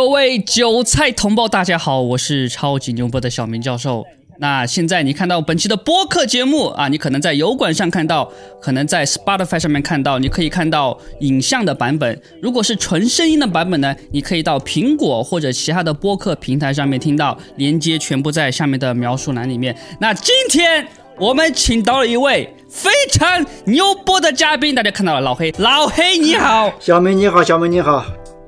[0.00, 4.02] 各位韭菜同胞，大家好，我是超级牛波的小明教授。
[4.38, 8.32] 那现在你看到本期的播客节目啊，你可能在油管上看到，
[8.62, 12.18] 可能在 Spotify 上面看到，你可以看到影像的版本。
[12.40, 19.76] 如果是纯声音的版本呢，你可以到苹果或者其他的播客平台上面听到，连接全部在下面的描述栏里面。
[20.00, 28.02] 那今天我们请到了一位非常牛波的嘉宾，大家看到了，老黑，老黑你好，小明你好，小明你好，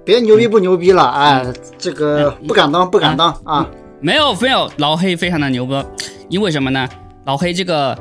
[0.05, 1.45] 别牛逼不牛逼了，哎，
[1.79, 3.69] 这个不敢当，不敢当啊。
[4.01, 5.84] 没有没有，老黑非常的牛哥，
[6.29, 6.88] 因为什么呢？
[7.24, 7.97] 老黑这个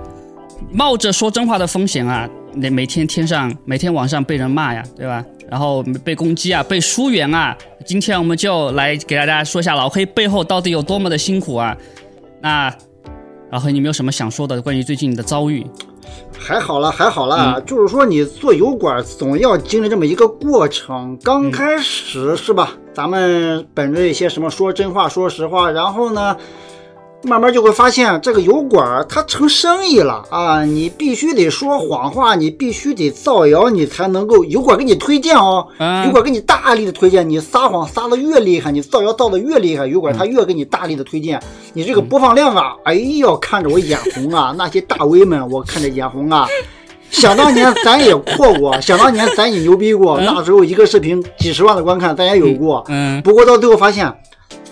[0.71, 5.23] 冒着说真话的风险啊，每每天天上每天晚上被人骂呀，对吧？
[5.47, 7.55] 然后被攻击啊，被疏远啊。
[7.85, 11.77] 今天我们就来给大家说一下老黑背后到底有多么的辛苦啊。
[12.41, 12.73] 那
[13.51, 15.63] 老黑，你有没有什么想说的关于最近你的遭遇？
[16.37, 21.17] 还好了，还好了，就是说你做油管总要经历这么一个过程。
[21.23, 22.71] 刚开始是吧？
[22.93, 26.35] 咱们本着一些什么说真话、说实话，然后呢，
[27.23, 30.65] 慢慢就会发现这个油管它成生意了啊！
[30.65, 35.67] 你必须得说谎话，你必须得造谣，你才能够油管给你推荐哦。
[36.05, 41.41] 油管给你大力的推荐，你撒谎撒的越厉害，你造谣造的越厉害，油管它越给你大力的推荐。
[41.73, 44.55] 你这个播放量啊，哎呦，看着我眼红啊！
[44.57, 46.47] 那些大 V 们，我看着眼红啊！
[47.11, 52.83] 想当年咱也扩过，想当年咱也牛逼过，那时候一个视频几十万的观看，咱也有过。
[52.87, 53.21] 嗯。
[53.21, 54.11] 不过到最后发现，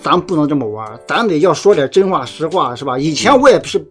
[0.01, 2.97] 咱不能这么玩，咱得要说点真话实话，是吧？
[2.97, 3.83] 以前我也不是，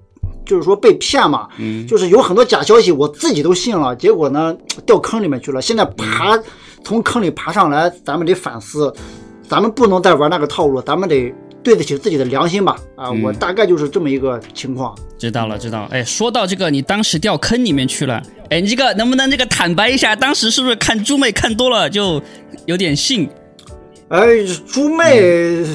[0.45, 1.49] 就是说被骗嘛，
[1.89, 4.57] 就是有很多假消息，我自己都信了，结果呢
[4.87, 5.61] 掉坑里面去了。
[5.61, 6.39] 现在爬
[6.83, 8.93] 从坑里爬上来，咱们得反思，
[9.47, 11.33] 咱们不能再玩那个套路，咱们得。
[11.61, 14.97] 对得起自己的良心吧，啊，我大概就是这么一个情况。
[15.19, 15.87] 知道了，知道。
[15.91, 22.23] 哎，说到这个，你当时掉坑里面去了，哎，你这个能不能这个坦白一下，当时是不是看猪妹看多了就
[22.65, 23.29] 有点信？
[24.09, 25.67] 哎，猪妹，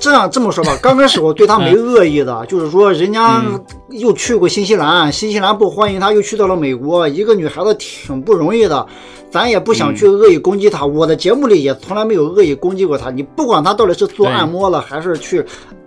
[0.00, 3.40] 这样这么说吧，刚开始我对她没恶意的，就是说人家
[3.90, 8.84] 又去过新西兰，新西兰不欢迎她，又去到了美国，一个女孩子挺不容易的。
[9.30, 13.10] 咱也不想去恶意攻击她，我的节目里也从来没有恶意攻击过她。
[13.10, 15.44] 你不管她到底是做按摩了，还是去，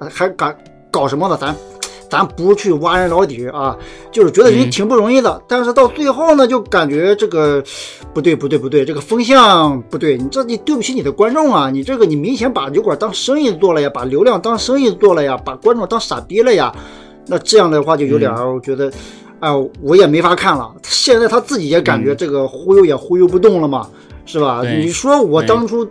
[0.10, 0.54] 还搞
[0.90, 1.54] 搞什么的，咱
[2.10, 3.78] 咱不去挖人老底啊。
[4.12, 7.64] 就是觉得人挺不容易的，但是到最后呢，就感觉这个
[8.14, 10.18] 不对不对不对，这个风向不对。
[10.18, 16.74] 你这你对不起你的观众啊，你这个你明显把酒馆当生意做了呀，把流量当生意做了呀，把观众当傻逼了呀。
[17.28, 18.92] 那这样的话就有点，我觉得。
[19.40, 19.52] 哎，
[19.84, 20.68] 我也没法看了。
[20.82, 23.88] 现在他自己也感觉这个忽悠也忽悠不动了嘛，
[24.26, 24.64] 是吧？
[24.66, 25.88] 你说我当初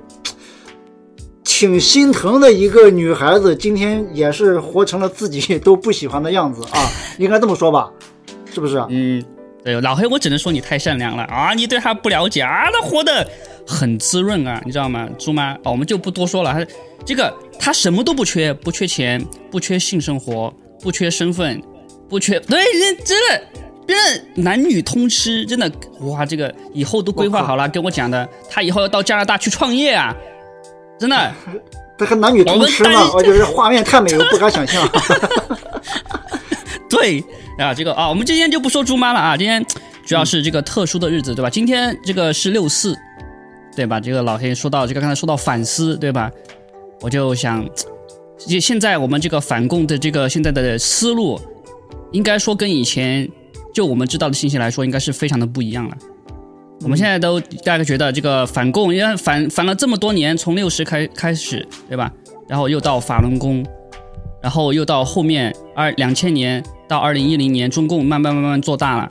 [1.59, 6.87] 挺心疼的一个女孩子，今天也是活成了自己都不喜欢的样子啊，
[7.17, 7.91] 应该这么说吧？
[8.53, 8.77] 是不是？
[8.91, 9.25] 嗯，
[9.65, 11.55] 对，老黑，我只能说你太善良了啊！
[11.55, 13.27] 你对他不了解啊，他活得
[13.67, 15.09] 很滋润啊，你知道吗？
[15.19, 16.53] 猪妈，我们就不多说了。
[16.53, 16.67] 他
[17.07, 20.53] 这个他什么都不缺，不缺钱，不缺性生活，
[20.83, 21.59] 不缺身份。
[22.07, 23.43] 不缺对，人真的，
[23.87, 30.15] 真的男女通吃，真的哇，这个以后都规划好了，跟我讲的，他以后要到加拿大去创业啊，
[30.99, 31.33] 真的，
[31.99, 34.89] 这还男女通吃呢，我就是画面太美，我不敢想象。
[36.89, 37.23] 对
[37.59, 39.65] 啊，这个啊，我们今天就不说猪妈了啊，今天
[40.05, 41.51] 主要是这个特殊的日子，对吧？
[41.51, 42.97] 今天这个是六四，
[43.75, 43.99] 对吧？
[44.01, 46.31] 这个老黑说到这个，刚才说到反思，对吧？
[47.01, 47.69] 我就想，
[48.39, 51.41] 现现在我们这个反共的这个现在的思路。
[52.13, 53.29] 应该说跟以前
[53.75, 55.97] 就我们知道的信息来说，应该是非常的不一样了。
[56.83, 62.13] 我们现在都大概觉得这个反共，因为反反了这么多年，从六十开开始，对吧？
[62.49, 63.65] 然后又到法轮功，
[64.43, 69.09] 然后又到后面二两千年到二零一零年，中共慢慢慢慢做大了，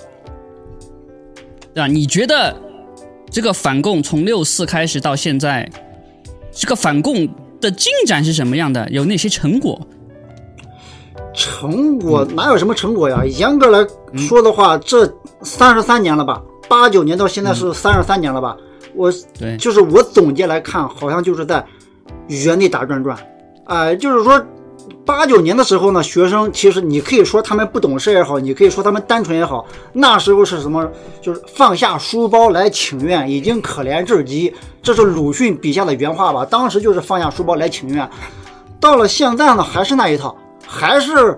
[1.73, 1.87] 对吧？
[1.87, 2.55] 你觉得
[3.29, 5.69] 这个反共从六四开始到现在，
[6.51, 7.27] 这个反共
[7.59, 8.87] 的进展是什么样的？
[8.89, 9.85] 有哪些成果？
[11.33, 13.25] 成果哪有什么成果呀？
[13.25, 13.85] 严格来
[14.17, 15.05] 说的话，这
[15.41, 18.55] 三十三年了吧，八九年到现在是三十三年了吧？
[18.93, 21.65] 我对就是我总结来看，好像就是在
[22.27, 23.17] 原地打转转。
[23.65, 24.41] 哎，就是说
[25.03, 30.89] 八九年的时候呢，学生其实你可以说他们不懂事也好，你可以说他们单纯也好，那时候是什么？
[31.21, 34.53] 就是放下书包来请愿，已经可怜至极。
[34.81, 36.45] 这是鲁迅笔下的原话吧？
[36.45, 38.09] 当时就是放下书包来请愿。
[38.79, 40.35] 到了现在呢，还是那一套。
[40.67, 41.37] 还是，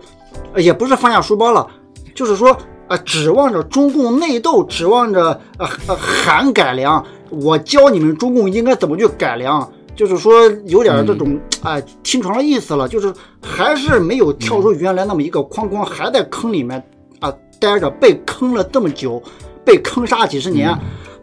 [0.56, 1.68] 也不是放下书包了，
[2.16, 2.56] 就是说，
[2.88, 16.82] 呃，指望着中共内斗，指望着呃呃喊改良，我教你们中共应该怎么去改良，就是说有点这种哎听床的意思了，就是还是没有跳出原来那么一个框框，还在坑里面
[17.20, 19.22] 啊待着，被坑了这么久，
[19.66, 20.74] 被坑杀几十年，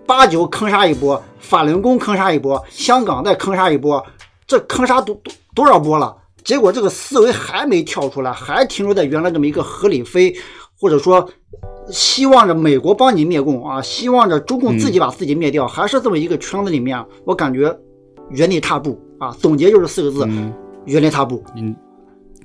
[0.07, 4.05] 八九坑杀一波，法轮功坑杀一波，香港再坑杀一波。
[4.47, 6.15] 这坑杀多多多少波了？
[6.45, 10.37] 结果这个思维还没跳出来，还停留在原来这么一个合理非，
[10.79, 11.29] 或者说
[11.91, 17.75] 希望着美国帮你灭共啊，希望着中共自己把自己灭掉，还是这么一个圈子里面，我感觉
[18.31, 19.31] 原地踏步啊。
[19.39, 20.29] 总结就是四个字：
[20.87, 21.43] 原地踏步。
[21.57, 21.77] 嗯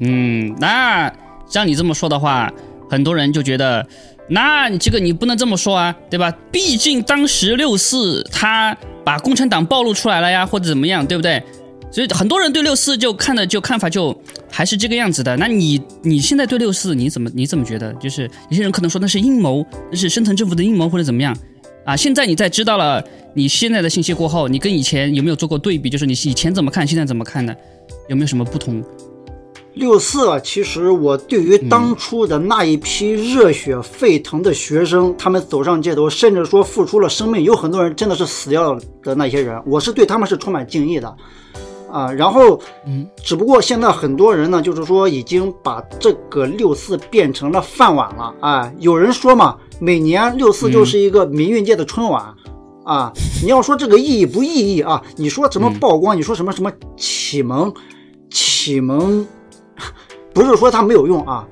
[0.02, 1.12] 嗯，那
[1.46, 2.52] 像你这么说的话，
[2.90, 3.86] 很多人就觉得，
[4.30, 6.32] 那你这个你不能这么说啊，对吧？
[6.52, 11.44] 毕竟当时六四他把共产党暴露出来了呀，或者怎么样，对不对？
[11.92, 14.16] 所以很多人对六四就看的就看法就
[14.50, 15.36] 还是这个样子的。
[15.38, 17.92] 那你你现在对六四你怎么你怎么觉得？
[17.94, 21.36] 就是有些人可能说那是阴谋，那是深层政府的阴谋或者怎么样
[21.86, 21.96] 啊？
[21.96, 23.04] 现在你在知道了
[23.34, 25.90] 你现在的信息过后，你跟以前有没有做过对比？
[25.90, 27.56] 就是你以前怎么看，现在怎么看呢？
[28.08, 28.84] 有没有什么不同？
[29.76, 41.16] 六四啊，其实我对于当初的那一批热血沸腾的学生，他们走上街头，甚至说付出了生命，有很多人真的是死掉的那些人，我是对他们是充满敬意的。
[41.92, 48.72] 啊，然后，嗯，只不过现在很多人呢，就是说已经把这个六四变成了饭碗了啊。
[48.80, 52.34] 有人说嘛，每年六四就是一个民运界的春晚
[52.86, 53.12] 啊。
[53.42, 55.02] 你要说这个意义不意义啊？
[55.16, 56.16] 你说什么曝光？
[56.16, 57.74] 你说什么什么启蒙？
[58.30, 59.26] 启蒙
[60.34, 61.48] 不是说它没有用啊，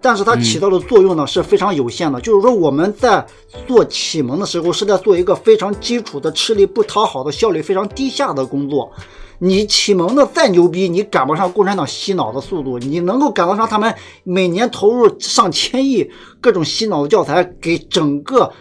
[0.00, 2.20] 但是它起到的作用呢是非常有限的。
[2.20, 3.24] 就是说我们在
[3.66, 8.92] 做启蒙的时候，是在做一个非常基础的、吃力不讨好的、效率非常低下的工作。
[9.40, 12.78] 你启蒙的再牛逼，你赶不上共产党洗脑的速度。
[12.78, 13.94] 你能够赶得上他们
[14.24, 18.52] 每年投入上千亿各种洗脑的教材，给整个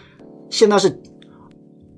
[0.50, 1.02] 现在是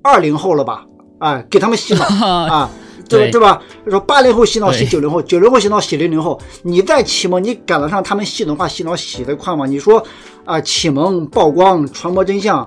[0.02, 0.86] 二零后了吧？
[1.18, 2.70] 哎，给他们洗脑 啊，
[3.08, 3.62] 对对吧？
[3.86, 6.40] 说八零后洗脑洗九零后，九零后洗脑洗零零后。
[6.62, 9.66] 你再启蒙，你赶得上他们系统化洗脑洗得快吗？
[9.66, 10.02] 你说
[10.46, 12.66] 啊，启蒙曝光传播真相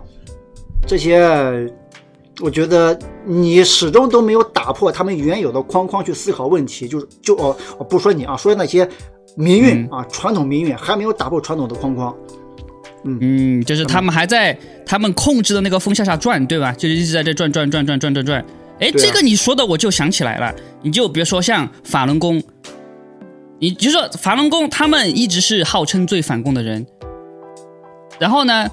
[0.85, 1.73] 这些。
[2.41, 8.89] 我觉得你始终都没有打破他们原有的框框去思考问题，就是就哦，我不说你啊，说那些
[9.35, 12.15] 民运啊，传统民运还没有打破传统的框框。
[13.03, 16.71] 嗯嗯，就是他们还在他们控制的那个风向下转，对吧？
[16.71, 18.43] 就是一直在这转转转转转转转。
[18.79, 22.41] 哎，这个你说的我就想起来了，你就比如说像法轮功，
[23.59, 26.87] 你就说法轮功他们一直是号称最反共的人，
[28.19, 28.67] 然后呢？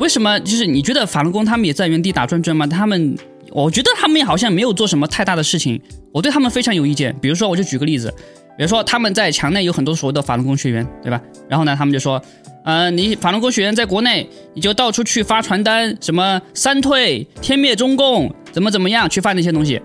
[0.00, 0.38] 为什么？
[0.40, 2.66] 就是你觉得法轮功他们也在原地打转转吗？
[2.66, 3.16] 他们，
[3.50, 5.80] 我觉得他们好像没有做什么太大的事情。
[6.12, 7.14] 我对他们非常有意见。
[7.20, 8.12] 比如说，我就举个例子，
[8.58, 11.20] 比如说他们在墙内有很多所谓的法轮功学员，对吧？
[11.48, 12.20] 然后呢，他们就说，
[12.64, 19.80] 呃，你法轮功学员在国内，你就到处去发传单，什么三退、天灭中共，怎么怎么样，去发那些东西。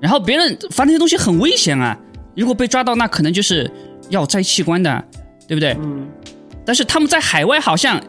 [0.00, 1.96] 然后别人发那些东西很危险啊，
[2.34, 3.70] 如果被抓到，那可能就是
[4.08, 5.04] 要摘器官的，
[5.46, 5.76] 对不对？
[5.80, 6.08] 嗯。
[6.66, 8.02] 但是他们在海外好像。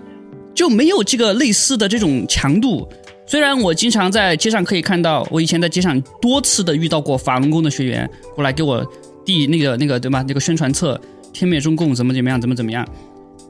[0.55, 2.87] 就没有这个类似的这种强度。
[3.27, 8.85] 虽然我经常在街上可以看到，我以前在街上多次的遇到过法轮功的学员过来给我
[9.25, 10.23] 递那个那个对吧？
[10.27, 10.99] 那个宣传册，
[11.33, 12.87] 天灭中共怎么怎么样，怎么怎么样。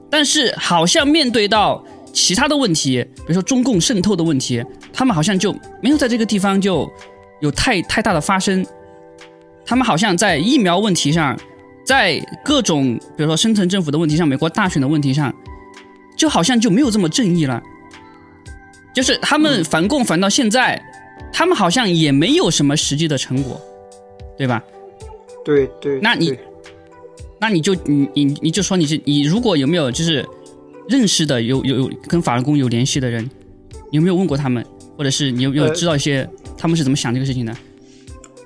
[0.09, 4.63] 但是好像面对到其他的问题，比如说中共渗透的问题，
[4.93, 6.89] 他们好像就没有在这个地方就
[7.41, 8.65] 有太太大的发生。
[9.65, 11.37] 他们好像在疫苗问题上，
[11.85, 15.33] 在各种比如说深层政府的问题上，美国大选的问题上。
[16.15, 17.61] 就好像就没有这么正义了，
[18.93, 20.81] 就是他们反共反到现在，
[21.33, 23.59] 他们好像也没有什么实际的成果，
[24.37, 24.63] 对吧？
[25.43, 25.99] 对对。
[26.01, 26.37] 那你，
[27.39, 30.25] 那你就你你你就说你是你如果有没有就是
[30.87, 33.29] 认识的有有有跟法轮功有联系的人，
[33.91, 34.65] 有没有问过他们，
[34.97, 37.55] 或者是你有没有知道一些他们是怎么想这个事情的？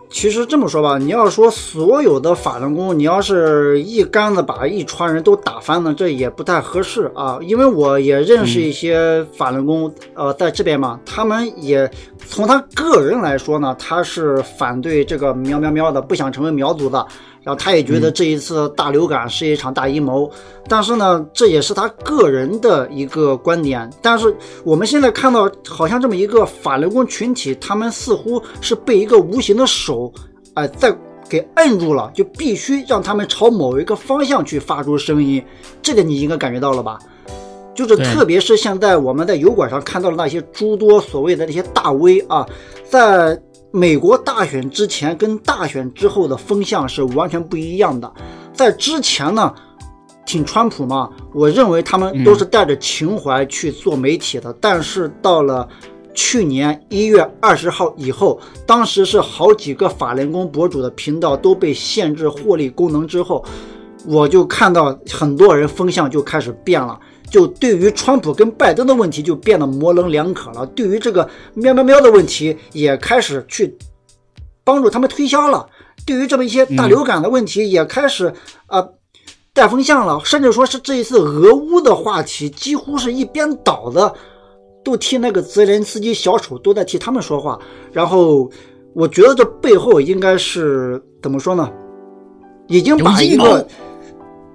[0.09, 7.39] 其实这么说吧，你要说所有的法轮功，你要是一竿子把一船人都打翻呢，这也不太合适啊。
[7.41, 11.89] 因为我也认识一些法轮功，呃，在这边嘛，他们也
[12.27, 17.05] 从他个人来说呢，他是反对这个喵喵喵的，不想成为苗族的。
[17.49, 20.29] 然后他也觉得这一次大流感是一场大阴谋，
[20.67, 23.91] 但是呢，这也是他个人的一个观点。
[24.03, 24.31] 但是
[24.63, 30.13] 我们现在看到，好像这么一个法轮功群体，他们似乎是被一个无形的手，
[30.53, 30.95] 哎，在
[31.27, 35.43] 给摁住了，就必须让他们朝某一个方向去发出声音。
[35.81, 36.99] 这个你应该感觉到了吧？
[37.73, 42.45] 就是特别是现在我们在油管上看到的那些诸多所谓的那些大 V 啊，
[42.87, 43.41] 在。
[43.71, 48.11] 美国大选之前跟大选之后的风向是完全不一样的。
[48.53, 49.53] 在之前呢，
[50.25, 54.51] 挺川普嘛，我认为他们都是带着情怀去做媒体的。
[54.59, 55.67] 但是到了
[56.15, 63.45] 去年一月二十号以后，当时是好几个法轮功博主的频道都被限制获利功能之后，
[64.07, 66.99] 我就看到很多人风向就开始变了。
[67.29, 73.77] 就对于川普跟拜登的问题就变得模棱两可了，对于这个喵喵喵的问题也开始去
[74.63, 75.67] 帮助他们推销了。
[76.05, 78.33] 对于这么一些大流感的问题也开始
[78.67, 78.87] 啊
[79.53, 84.13] 带风向了，甚至说是这一次俄乌的话题几乎是一边倒的，
[84.83, 87.59] 都替那个泽连斯基小丑都在替他们说话。
[87.91, 88.49] 然后
[88.93, 91.69] 我觉得这背后应该是怎么说呢？
[92.67, 93.67] 已经把一个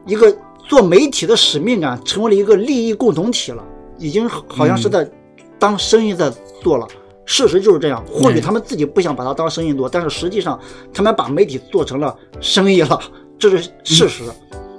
[0.07, 0.35] 一个
[0.75, 3.63] 做媒体的使命感成为了一个利益共同体了，
[3.97, 5.09] 已经好像是在
[5.57, 6.29] 当生意在
[6.61, 6.87] 做了。
[7.25, 10.59] 事实就是这样，或许他们自己不想把它当生意做，但是实际上
[10.93, 13.01] 他们把媒体做成了生意了，
[13.39, 14.25] 这是事实。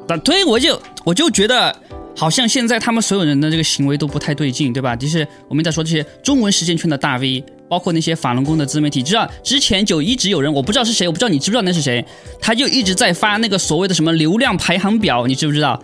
[0.10, 1.74] 啊，对，我就我就觉得，
[2.14, 4.96] 好像现在他们所有人的这个行为都不太对劲，对吧？
[4.98, 12.06] 就是我们在说这些中文实践圈的大 V，包括那些法轮功的自媒体，知道之前就一直有人，我不知道是谁，我不知道你知不知道那是谁，
[12.40, 15.82] 他就一直在发那个所谓的什么流量排行表，你知不知道？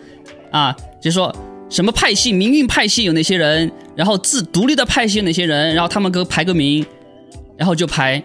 [0.52, 1.36] 啊，就是说
[1.70, 3.72] 什么派系，民运派系有哪些人。
[3.94, 6.84] 然后自独立的派系有哪些人，然后他们给排个名，
[7.58, 8.24] 然后就排，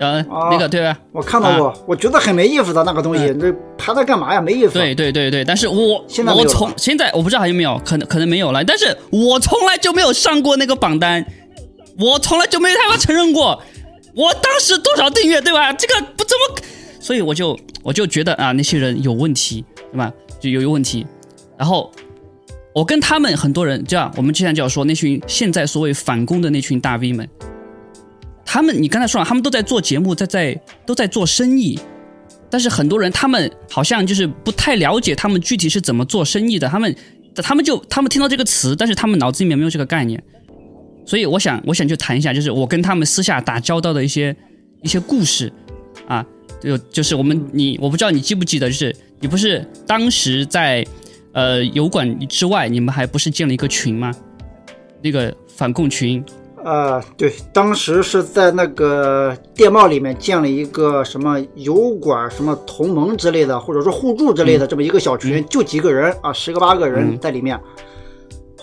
[0.00, 0.98] 呃，那个对吧？
[1.12, 4.40] 我看到过，我觉得很没意思的那个东西，这排它干嘛呀？
[4.40, 4.72] 没意思。
[4.72, 8.64] 对对对对，但是我我从现在我不知道还有没有，可能可能没有了。
[8.64, 11.24] 但是我从来就没有上过那个榜单，
[11.98, 13.62] 我从来就没他妈承认过，
[14.14, 15.72] 我当时多少订阅对吧？
[15.72, 16.62] 这个不怎么，
[17.00, 20.12] 所以我就我就觉得啊，那些人有问题对吧？
[20.40, 21.06] 就有有问题，
[21.56, 21.92] 然后。
[22.74, 27.26] 我跟他们很多人，这样我们经常就要说那群现在所谓反攻的那群大 V 们，
[28.44, 31.80] 他们你刚才说了，他们都在做节目，在在都在做生意，
[32.50, 36.94] 但是很多人他们好像就是不太了解他们具体是怎么做生意的，他们
[37.36, 40.22] 他们就他们听到这个词，但是他们脑子里面没有这个概念，
[41.06, 44.36] 所以我想我想就谈一下，就是我跟他们私下打交道的一些
[44.82, 45.50] 一些故事
[46.06, 46.22] 啊，
[46.60, 50.86] 就就是我们你我不知道你记不记得，就是你不是当时在。
[51.32, 54.10] 呃，油管之外，你们还不是建了一个群吗？
[55.02, 56.24] 那个反共群。
[56.64, 67.60] 啊，对，当时是在那个电报里面建了一个什么油管什么同盟之类的，或者说互助之类的这么一个小群，就几个人啊，十个八个人在里面。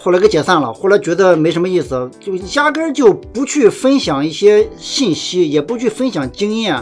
[0.03, 6.77] 后来给解散了，后来觉得没什么意思，就压根就不去分享一些信息，也不去分享经验。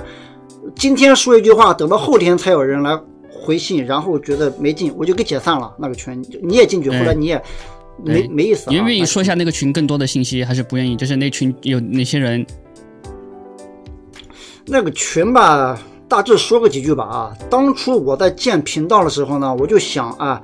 [0.76, 3.00] 今天说一句话，等到后天才有人来。
[3.44, 6.24] 回信，然后觉得没劲，我就给解散了那个群。
[6.44, 7.42] 你也进去，后来你也
[8.04, 8.70] 没没意思。
[8.70, 10.96] 你愿意说一下那个群更多的信息，还是不愿意？
[10.96, 12.46] 就是那群有哪些人？
[14.68, 15.76] 那个群吧，
[16.08, 17.34] 大致说个几句吧啊。
[17.50, 20.40] 当初我在建频道的时候呢，我就想啊，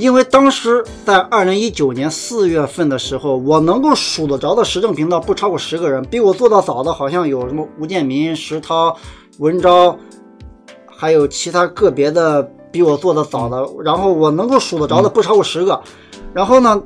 [0.00, 8.96] 因为当时在二零一九年四月份的时候，我能够数得着的时政频道不超过十个人，比我做的早的，好像有什么吴建民、石涛、
[9.38, 9.96] 文昭。
[10.86, 15.80] 还有其他个别的比我做的早的，然后我能够数得着的不超过十个。
[16.34, 16.82] 然后呢，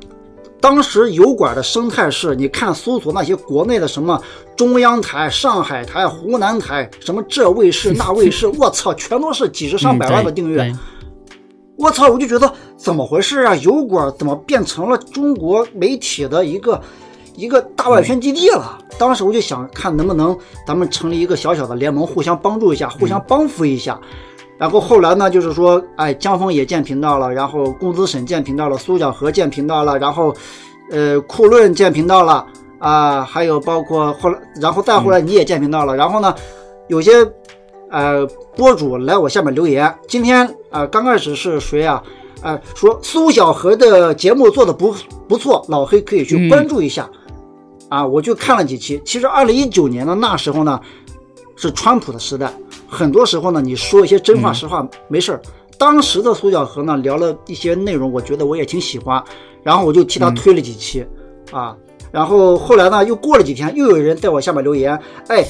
[0.61, 4.21] 当时油管的生态是，你看搜索那些国内的什么
[4.55, 10.73] 中央台、上海台、湖南台，什么这卫视那卫视， 我操，全都是几十上百万的订阅。
[11.77, 13.55] 我操，我就觉得怎么回事啊？
[13.55, 16.81] 油管怎么变成了中国媒体的一个？
[17.37, 20.33] 一个大外宣基地了，当时我就想看能不能
[20.65, 23.99] 咱们成立一个小小的联盟，互相帮助一下，互相帮扶一下。
[24.57, 30.33] 然后后来呢，就是说，哎，江峰也建频道了，然后工资审建频道了，苏小河建频道了，然后，
[30.91, 32.47] 呃，库论建频道了，
[32.79, 35.93] 啊，还有包括后来，然后再后来你也建频道了。
[35.93, 36.33] 然后呢，
[36.87, 37.11] 有些
[37.89, 38.25] 呃
[38.55, 42.01] 博主来我下面留言，今天啊刚开始是谁啊？
[42.41, 44.93] 呃，说苏小河的节目做的不
[45.27, 47.09] 不错，老黑可以去关注一下。
[47.89, 49.01] 啊，我就看了几期。
[49.05, 50.79] 其实二零一九年的那时候呢，
[51.55, 52.51] 是川普的时代，
[52.87, 55.41] 很多时候呢，你说一些真话实话没事儿。
[55.77, 59.23] 当时的苏小河呢，聊了一些内容，我觉得我也挺喜欢，
[59.63, 61.05] 然后我就替他推了几期
[61.51, 61.75] 啊。
[62.11, 65.45] 然后后来呢，又过了几天，又有人在我下面留言，哎，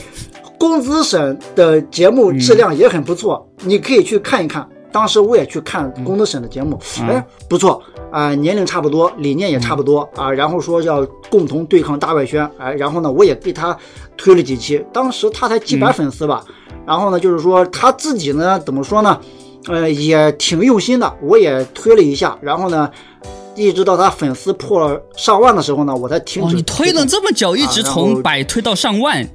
[0.60, 4.68] 公子沈的节目质量也很不错，你可以去看一看。
[4.92, 10.32] 当时我也去看工资审的节目，哎，不错啊，年龄差不多，理念也差不多啊。
[10.32, 13.78] 然后说要共同对抗大外宣，哎，然后呢，我也给他
[14.16, 14.82] 推了几期。
[14.94, 16.46] 当时他才几百粉丝吧，
[16.88, 19.20] 然后呢，就是说他自己呢，怎么说呢？
[19.68, 22.38] 呃，也挺用心的，我也推了一下。
[22.40, 22.90] 然后呢，
[23.54, 26.56] 一直到他粉丝破了上万的时候呢，我才停止。
[26.56, 29.28] 你推了这么久，一直从百推到上万。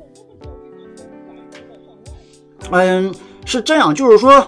[2.71, 3.15] 嗯，
[3.45, 4.47] 是这样，就是说。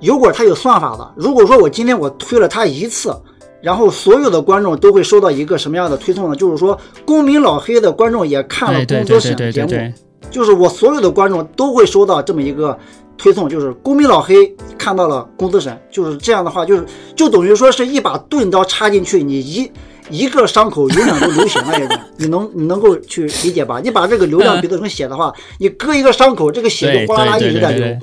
[0.00, 1.12] 油管它有算法的。
[1.14, 3.16] 如果说我今天我推了它一次，
[3.60, 6.34] 然后所有的观众都会收到一个什么样的推送呢？
[6.34, 9.70] 就是说，公民老黑的观众也看了工作室的节目，
[10.28, 12.76] 就是我所有的观众都会收到这么一个
[13.16, 14.34] 推送，就是公民老黑
[14.76, 19.70] 看到了工资审，就是这样的话，就是就等于说是一把钝刀插进去，你一
[20.10, 23.80] 一个伤口永远都流行了，现在，你能你能够去理解吧？
[23.82, 27.98] 你把这个流量比作成血的话，你割一个伤口，这个血就哗啦啦一直在流。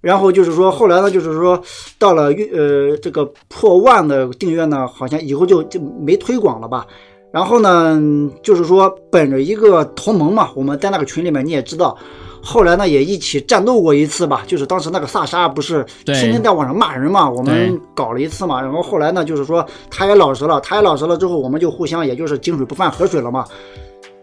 [0.00, 1.60] 然后就是说，后来呢，就是说
[1.98, 6.86] 到了呃这个破万的订阅呢，好像以后就就没推广了吧。
[7.30, 8.00] 然后呢，
[8.42, 11.96] 就是说本着一个同盟嘛，我们在那个群里面你也知道，
[12.42, 14.42] 后来呢也一起战斗过一次吧。
[14.46, 18.60] 就是当时那个萨沙不是天天在网上骂人嘛，我们搞了一次嘛。
[18.60, 23.44] 然后后来呢，就是说他也老实了，他也老实了之后，我们就互相也就是井水不犯河水了嘛。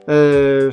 [0.05, 0.71] 呃。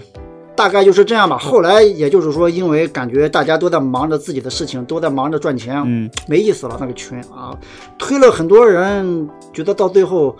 [0.54, 1.38] 大概就是这样吧。
[1.38, 6.76] 后来也就是说，因为感觉大家都在忙着自己的事情，都在忙着赚钱，嗯，没意思了。
[6.78, 7.56] 那个群啊，
[7.98, 10.36] 推了很多人，觉得到最后，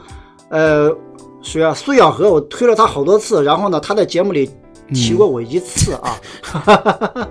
[0.50, 0.94] 呃，
[1.42, 1.74] 谁啊？
[1.74, 4.48] 苏小河，我推了他好多次，然后呢，他在节目里
[4.94, 6.16] 提过我一次啊。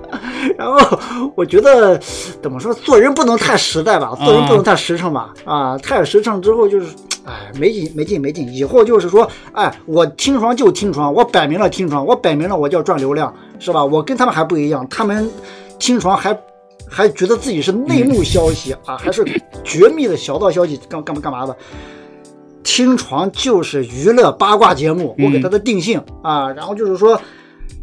[0.57, 0.99] 然后
[1.35, 1.99] 我觉得
[2.41, 5.33] 怎么说，做人不能太实在吧，做人不能太实诚吧。
[5.45, 6.87] 啊，太实诚之后就是。
[7.23, 8.51] 哎，没劲，没劲，没劲！
[8.51, 13.85] 以后就是说，哎，我听床就听床，我摆明了听床，我摆明了我就要赚流量，是吧？
[13.85, 15.29] 我跟他们还不一样，他们
[15.77, 16.35] 听床还
[16.89, 19.23] 还觉得自己是内幕消息啊，还是
[19.63, 21.55] 绝密的小道消息，干干嘛干嘛的？
[22.63, 27.19] 听床就是娱乐八卦节目，我给他的定性啊，然后就是说，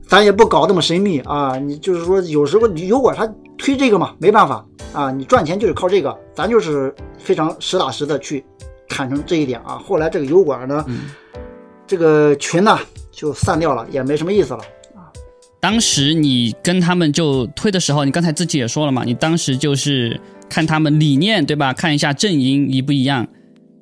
[0.06, 8.44] 咱也不搞那么神秘啊，你就是说，有时候油管他推这个嘛，没办法啊，你赚钱就是靠这个，咱就是非常实打实的去。
[8.90, 10.82] 坦诚这一点啊，后来这个油管呢，
[11.87, 12.78] 这个群呢
[13.12, 14.61] 就散掉了，也没什么意思了
[14.94, 15.12] 啊。
[15.61, 20.18] 当时你跟他们就推的时候，你刚才自己也说了嘛，你当时就是
[20.49, 21.75] 看他们理念对吧？
[21.75, 23.28] 看一下阵营一不一样，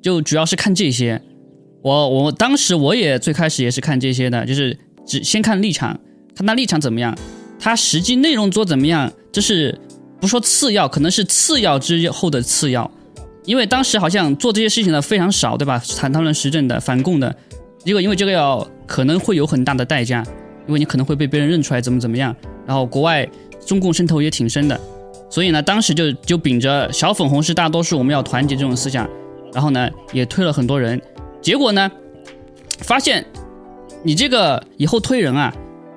[0.01, 1.21] 就主要是看这些。
[1.81, 5.97] 我我当时我也最开始也是看这些的，就是只先看立场，
[6.35, 7.17] 看他立场怎么样，
[7.59, 9.79] 他实际内容做怎么样，这是
[10.19, 12.89] 不说次要，可能是次要之后的次要。
[13.45, 15.81] 因为当时好像做这些事情的非常少，对吧？
[15.97, 17.33] 谈讨论时政的、反共的，
[17.85, 20.21] 结果因为这个要可能会有很大的代价，
[20.67, 22.35] 因为你可能会被别人认出来，怎么怎么样。
[22.65, 23.25] 然后国外
[23.65, 24.77] 中共渗透也挺深的，
[25.29, 29.09] 所以呢，当时就就秉着小粉红是大多数，我们要团结这种思想，
[29.57, 31.01] 然后呢也推了很多人。
[31.41, 31.91] 结果呢，
[32.81, 33.25] 发现
[34.03, 35.51] 你这个以后推人啊，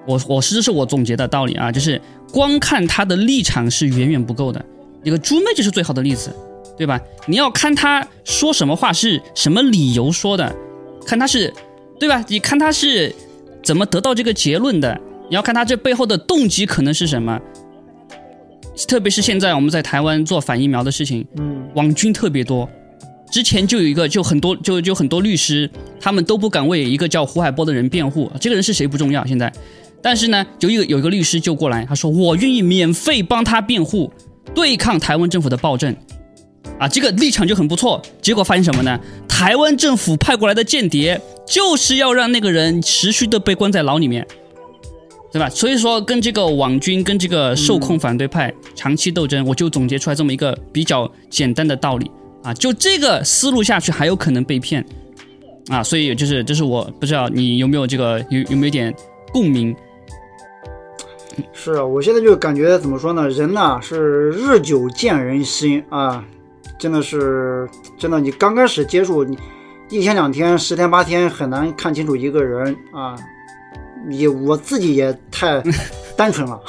[0.06, 2.00] 我我是这是我总结的道理啊，就是
[2.32, 4.64] 光看他的立场是远远不够的。
[5.04, 6.34] 那个猪妹就是最好的例子。
[6.78, 6.98] 对吧？
[7.26, 10.56] 你要看他说什么话是什么理由说的，
[11.04, 11.52] 看他是，
[11.98, 12.24] 对吧？
[12.26, 13.14] 你看他是
[13.62, 14.98] 怎么得到这个结论的？
[15.28, 17.38] 你要看他这背后的动机可能是什么？
[18.88, 22.66] 特别是现在我们在台湾做反疫苗的事情，嗯，网军特别多。
[23.30, 28.30] 之前就有一个，就很多，就就很多律师，他们都不敢为一个叫胡海波的人辩护。
[28.40, 29.52] 这个人是谁不重要，现在，
[30.02, 34.12] 但是呢，就有有一个律师就过来，他说我愿意免费帮他辩护，
[34.54, 35.94] 对抗台湾政府的暴政。
[36.78, 38.00] 啊，这个立场就很不错。
[38.22, 38.98] 结果发现什么呢？
[39.28, 44.26] 台湾政府派过来的间谍就是要让那个人持续的被关在牢里面，
[45.30, 45.48] 对吧？
[45.48, 52.10] 所以说，跟这个网军、跟这个受控反对派长期斗争，我就总结出来这么一个比较简单的道理
[52.42, 52.54] 啊。
[52.54, 54.84] 就这个思路下去，还有可能被骗
[55.68, 55.82] 啊。
[55.82, 58.94] 所以就是，就是我不知道你有没有这个有有没有点
[59.32, 59.74] 共鸣？
[61.52, 63.28] 是啊，我现在就感觉怎么说呢？
[63.28, 66.24] 人呐是日久见人心啊。
[66.78, 69.38] 真的是，真的，你刚开始接触，你
[69.90, 73.14] 一天两天、十天八天很难看清楚一个人啊。
[74.08, 75.62] 你我自己也太
[76.16, 76.60] 单纯了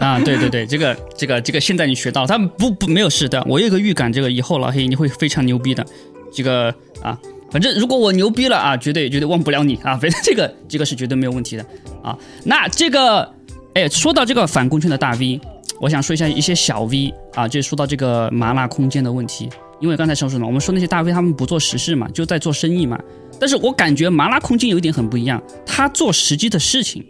[0.00, 0.18] 啊！
[0.20, 3.44] 对对对，这个这个这个，现在你学到，他不不没有事的。
[3.48, 5.84] 我有个预感，这个以后老黑你会非常牛逼的。
[6.32, 7.18] 这个啊，
[7.50, 9.96] 反正如果我牛逼了啊，绝对绝对忘不了你啊！
[9.96, 11.64] 反正这个这个是绝对没有问题的
[12.02, 12.16] 啊。
[12.44, 13.32] 那这个，
[13.74, 15.40] 哎，说到这个反攻圈的大 V。
[15.78, 19.46] 我想说一下一些小 V 啊，就说到这个麻辣空间的问题，
[19.78, 22.98] 因为刚才说什么，我们说那些大 V 他们不做实事嘛，就在做生意嘛。
[23.38, 27.04] 但是我感觉麻辣空间有一点很不一样，他做实际的事情，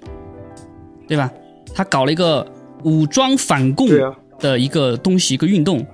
[1.06, 1.30] 对吧？
[1.74, 2.46] 他搞了一个
[2.84, 3.88] 武装反共
[4.38, 5.86] 的一个东西，一个运动，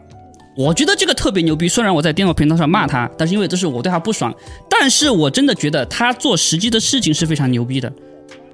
[0.56, 1.68] 我觉得这个特别牛逼。
[1.68, 4.34] 虽然我在电脑频道上骂他，但是因为这是我对他不爽，
[4.68, 7.92] 但是我真的觉得他做实际的事情是非常牛逼的。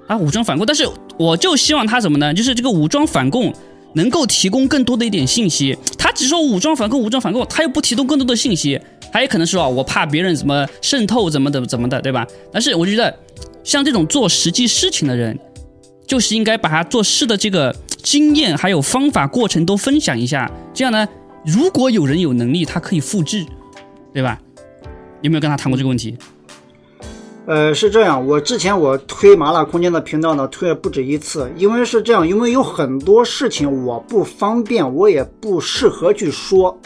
[0.07, 0.89] 啊，武装反共，但是
[1.19, 2.33] 我就希望他什么呢？
[2.33, 3.53] 就是这个武装反共。
[3.95, 8.79] 能够提供更多的一点信息，他只说武装反共，武装反共，他又不提供更多的信息，
[9.13, 12.27] 还有可能说啊，我怕别人怎么渗透，怎么怎么怎么的，对吧？
[12.53, 13.15] 但是我觉得，
[13.65, 15.39] 像这种做实际事情的人，
[16.07, 21.07] 就是应该把他做事的这个经验还有方法过程都分享一下，这样呢，
[21.45, 23.45] 如果有人有能力，他可以复制，
[24.13, 24.39] 对吧？
[25.23, 26.17] 有没有跟他谈过这个问题？
[27.47, 36.79] 呃，是这样，我之前我推麻辣空间的频道呢，推了不止一次，因为是这样，因为有很多事情我不方便，我也不适合去说，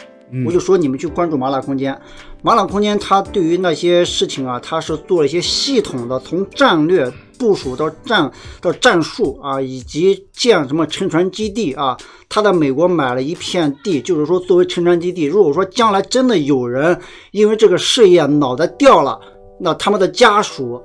[0.45, 1.99] 我就说你们去关注麻辣空间。
[2.41, 15.23] 麻辣空间它对于那些事情啊，它是做了一些系统的，从战略部署到战到战术啊，以及建什么沉船基地啊，他在美国买了一片地，就是说作为沉船基地。
[15.23, 16.99] 如果说将来真的有人
[17.31, 19.19] 因为这个事业脑袋掉了，
[19.59, 20.81] 那他们的家属，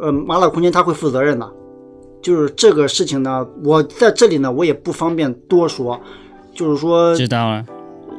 [0.00, 1.50] 呃，麻辣空间他会负责任的。
[2.20, 5.98] 就是这个事情呢，我在这里呢，我也不方便多说。
[6.54, 7.64] 就是说，知道了。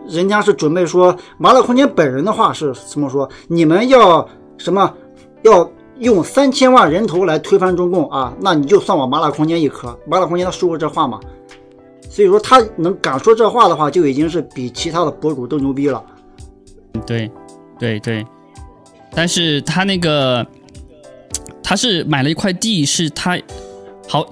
[0.10, 3.30] 人家是准备说，麻辣空间本人的话是怎么说？
[3.48, 4.94] 你们要什么？
[5.44, 5.70] 要
[6.00, 8.34] 用三千万人头来推翻中共啊？
[8.42, 9.98] 那你就算我麻辣空间一颗。
[10.06, 11.20] 麻辣空间他说过这话吗？
[12.10, 16.04] 所以说他能敢说这话的话，就已经是比其他的博主都牛逼了。
[17.06, 17.32] 对，
[17.78, 18.26] 对对。
[19.14, 20.46] 但是他那个，
[21.64, 23.40] 他是买了一块地，是他
[24.08, 24.26] 好。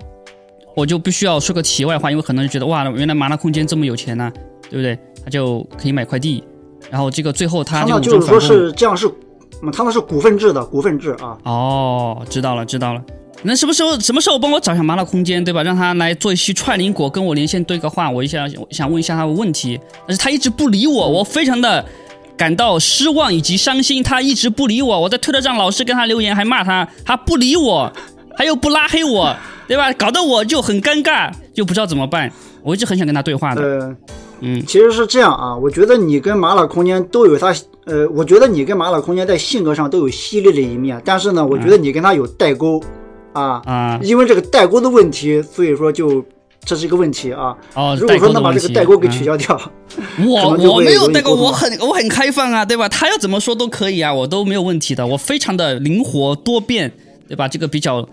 [0.75, 4.31] 我就必须要说个题外话，因为很多人觉得哇，原来麻辣空间这么有钱呢，
[4.69, 4.97] 对不对？
[5.23, 6.43] 他就可以买块地，
[6.89, 9.11] 然后这个最后他就就是说是这样是，
[9.73, 11.37] 他那是股份制的股份制啊。
[11.43, 13.01] 哦，知道了知道了。
[13.43, 15.61] 那什么时候什么时候帮我找一下麻辣空间，对吧？
[15.63, 18.09] 让他来做一期串联果，跟我连线对个话。
[18.09, 21.85] 我一下想问一下他的问题，但是他一直不理我，我非常的
[22.37, 24.01] 感到失望以及伤心。
[24.01, 27.91] 他一直不理我，我在推特上老是跟他留言，还骂他，他不理我，
[28.37, 29.35] 他又不拉黑我。
[29.67, 29.91] 对吧？
[29.93, 32.31] 搞得我就很尴尬，就不知道怎么办。
[32.63, 33.61] 我一直很想跟他对话的。
[33.61, 33.95] 呃，
[34.39, 35.55] 嗯，其实是这样啊。
[35.55, 37.53] 我觉得你跟麻辣空间都有他，
[37.85, 41.01] 呃，我觉得你跟麻辣空间在性格上都有犀利的一面。
[41.03, 42.81] 但是呢，我觉得你跟他有代沟，
[43.33, 46.23] 啊啊，因为这个代沟的问题，所以说就
[46.65, 47.55] 这是一个问题啊。
[47.73, 49.59] 哦，如果说能把这个代沟给取消掉，
[50.25, 52.87] 我我没有代沟，我很我很开放啊，对吧？
[52.89, 55.05] 他要怎么说都可以啊，我都没有问题的。
[55.07, 56.91] 我非常的灵活多变，
[57.27, 57.47] 对吧？
[57.47, 58.07] 这个比较，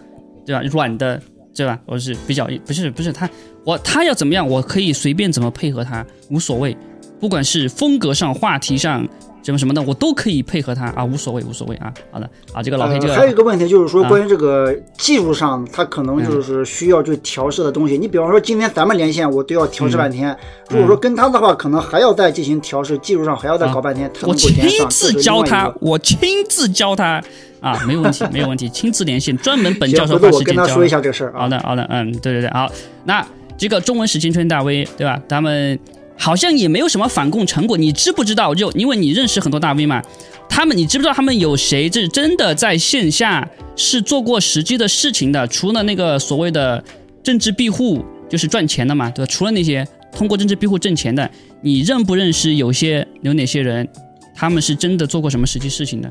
[0.47, 0.63] 对吧？
[0.73, 1.21] 软的。
[1.55, 1.79] 对吧？
[1.87, 3.29] 我是比较不是不是他，
[3.65, 6.77] 我他要怎么样，我可以随便怎么配合他，无所谓。
[7.21, 9.07] 不管是风格上、话题上
[9.43, 11.93] 什么什么的，我都可以配合他啊，无所谓无所谓啊。
[12.11, 17.97] 好的啊，这个老黑这个还有一个问题就是说，关于这个技术上，他可能就是需要去调试的东西。
[17.97, 20.37] 你比方说今天咱们连线，我都要调试半天。
[20.69, 24.11] 如果说跟他的话，可能还要再进行调试，技术上还要再搞半天。
[24.23, 24.53] 我亲
[24.91, 27.23] 自教他，我亲自教他。
[27.65, 30.67] 啊，没有问题，没有问题，亲自连线，专门本教授花时间教。
[30.67, 31.33] 说一下这个事儿。
[31.33, 32.71] 好的，好的，嗯，对对对，好，
[33.05, 35.19] 那这个中文史青春大 V 对吧？
[35.27, 35.79] 他们
[36.19, 38.55] 好像也没有什么反共成果，你知不知道？
[38.55, 40.03] 就因为你认识很多大 V 嘛，
[40.47, 45.47] 他们你知不知道他们有谁是真的在线下是做过实际的事情的？
[45.49, 46.85] 除了那个所谓的
[47.23, 49.31] 政治庇护，就是赚钱的嘛，对吧？
[49.33, 51.31] 除了那些通过政治庇护挣钱的，
[51.63, 53.89] 你认不认识有些有哪些人，
[54.35, 56.11] 他们是真的做过什么实际事情的？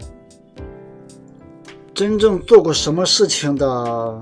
[1.94, 4.20] 真正做过什么事情的，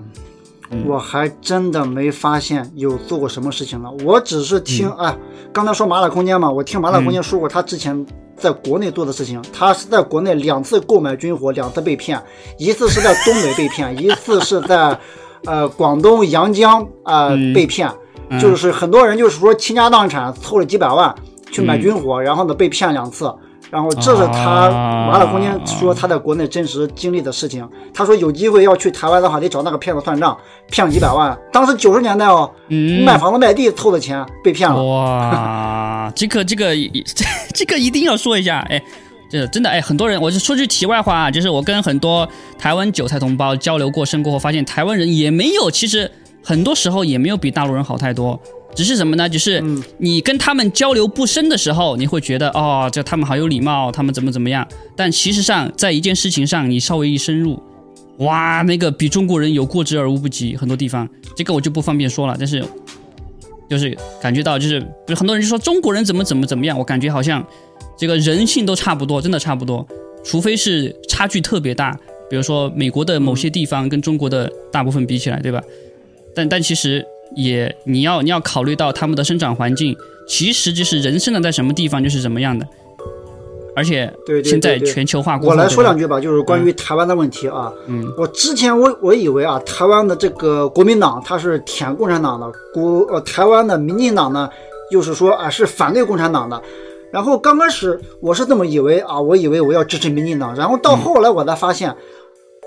[0.86, 3.90] 我还真的没发现有做过什么事情了。
[4.06, 5.18] 我只是听，哎，
[5.54, 8.06] 刚才说麻辣空间嘛，我听麻辣空间说过他之前
[8.36, 9.42] 在国内做的事情。
[9.54, 12.22] 他是在国内两次购买军火，两次被骗，
[12.58, 15.00] 一次是在东北被骗， 一次是在
[15.46, 17.90] 呃广东阳江啊被骗。
[18.40, 21.14] 就是很多人就是说倾家荡产凑了几百万
[21.52, 23.34] 去买军火，然后呢被骗两次。
[23.72, 27.68] 然后这是他麻辣空间说他在国内真实经历的事情。
[27.94, 30.38] 他说有机会要去台湾的话，得找那个骗子算账，
[30.70, 31.36] 骗了几百万。
[31.54, 32.52] 当时九十年代哦，
[33.06, 34.84] 卖房子卖地凑的钱被骗了。
[34.84, 38.82] 哇，这个这个这这个一定要说一下，哎，
[39.30, 42.28] 这真的哎，很多人，我就说句题外话啊，就是我跟很多
[42.60, 46.12] 台湾韭菜同胞交流过深过后，发现台湾人也没有，其实
[46.44, 48.38] 很多时候也没有比大陆人好太多。
[48.74, 49.28] 只是什么呢？
[49.28, 49.62] 就是
[49.98, 54.66] 你跟他们交流不深的时候，你会觉得哦，这他们好有礼貌，他们怎么怎么样。
[54.96, 57.62] 但其实上，在一件事情上，你稍微一深入，
[58.20, 60.56] 哇，那个比中国人有过之而无不及。
[60.56, 62.36] 很多地方，这个我就不方便说了。
[62.40, 62.64] 但是，
[63.70, 67.46] 就是感觉到，就是就很多人就说中国人怎么怎么怎么样，我感觉好像
[67.98, 69.86] 这个人性都差不多，真的差不多。
[70.24, 71.92] 除非是差距特别大，
[72.30, 75.62] 比如说美国的某些地方跟中国的大部分比起来，对吧？
[76.34, 77.06] 但但其实。
[77.36, 79.96] 也，你要你要考虑到他们的生长环境，
[80.28, 82.68] 其实就是人生长在什么地方就是什么样的。
[83.74, 84.12] 而且，
[84.44, 87.72] 现在全球化过我来说两句吧，就是关于台湾的问题啊。
[87.88, 88.06] 嗯。
[88.18, 94.50] 我之前我我以为啊，台湾的这个国民党他是舔共产党的，国呃台湾的民进党呢，
[94.92, 96.62] 又是说啊是反对共产党的。
[97.12, 101.96] 然后刚开始我是这么以为啊，我以为我要支持民进党，然后到后来我才发现。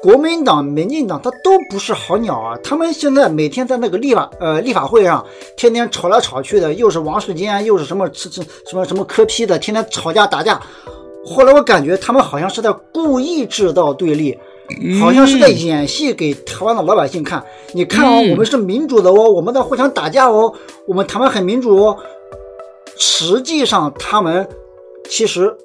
[0.05, 2.55] 国民党、民进党，他都不是好鸟啊！
[2.63, 5.25] 他们现在每天在那个立法呃立法会上，
[5.57, 10.61] 天天吵来吵去的，又是王世坚，又是什么什什什么什么柯批的，天天吵架打架。
[11.25, 14.39] 后来我感觉他们好像是在故意制造对立，
[15.01, 17.43] 好像是在演戏给台湾的老百姓看。
[17.73, 20.53] 你看哦，我们是民主的哦，我们在互相打架哦，
[20.87, 21.97] 我们台湾很民主哦。
[22.99, 24.47] 实际上他们
[25.09, 25.57] 其实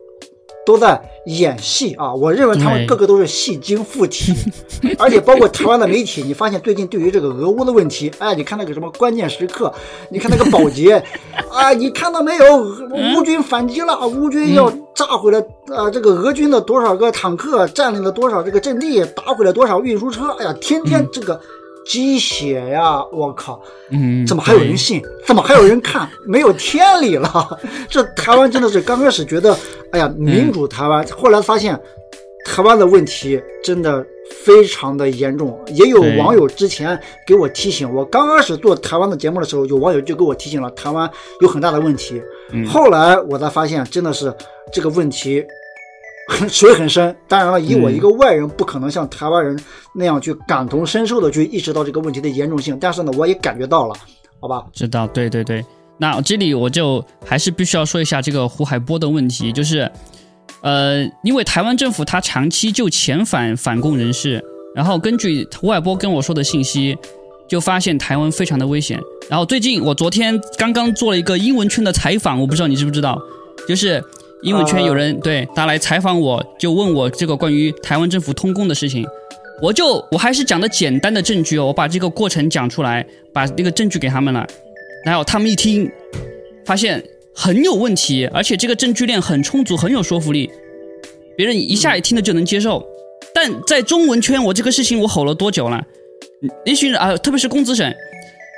[0.66, 2.14] 都在演戏啊！
[2.14, 4.34] 我认为他们个个都是戏精附体，
[5.00, 9.74] 而且包括台湾的媒体，你发现最近对于这个俄乌的问题，哎，你看那个什么关键时刻，
[10.10, 11.04] 你看那个保洁，
[11.52, 12.58] 啊，你看到没有？
[13.16, 15.40] 乌军反击了，乌军要炸毁了
[15.76, 15.90] 啊！
[15.90, 20.30] 这个俄军的多少个坦克，占领了多少这个阵地，打毁了多少运输车？
[20.40, 21.40] 哎呀，天天这个。
[21.86, 23.04] 鸡血呀！
[23.12, 25.02] 我靠，嗯，怎么还有人信？
[25.26, 26.08] 怎么还有人看？
[26.28, 27.60] 没有天理了！
[27.90, 29.58] 这台湾真的是刚开始觉得，
[29.92, 31.80] 哎呀，民主台湾，后来发现
[32.46, 34.06] 台湾的问题真的
[34.44, 35.60] 非常的严重。
[35.68, 41.10] 也有网友之前给我提醒，我刚开始做台湾的节目的时候，有网友就给我提醒了台湾
[41.42, 42.22] 有很大的问题。
[42.68, 44.34] 后来我才发现，真的是
[44.72, 45.46] 这个问题。
[46.48, 49.60] 水很深，当然了，以我一个外人，不可能像台湾人
[49.96, 52.78] 那样去感同身受的去意识到这个问题的严重性。
[52.80, 53.96] 但是呢，我也感觉到了，
[54.40, 54.64] 好吧？
[54.72, 55.66] 知道，对对对。
[56.00, 59.92] 那这里我就还是必须要说一下这个胡海波的问题，就是，
[60.62, 64.44] 呃，因为台湾政府他长期就遣返反共人士，
[64.76, 66.98] 然后根据胡海波跟我说的信息，
[67.48, 69.00] 就发现台湾非常的危险。
[69.30, 73.22] 然后最近我昨天刚刚做了一个英文圈的采访，我不知道你知不知道，
[73.68, 74.04] 就是。
[74.42, 79.06] 英文圈有人对他来采访，我就问我这个关于台湾政府通共的事情，
[79.62, 84.48] 我就我还是讲的简单的证据哦，我把这个过程讲出来，把那个证据给他们了，
[85.06, 85.90] 然后他们一听，
[86.66, 90.50] 发现很有问题，而且这个证据链很充足，很有说服力，
[91.38, 92.86] 别人一下一听的就能接受。
[93.34, 95.86] 但在中文圈，我这个事情我吼了多久了？
[96.66, 97.96] 一群人啊，特别是公子沈，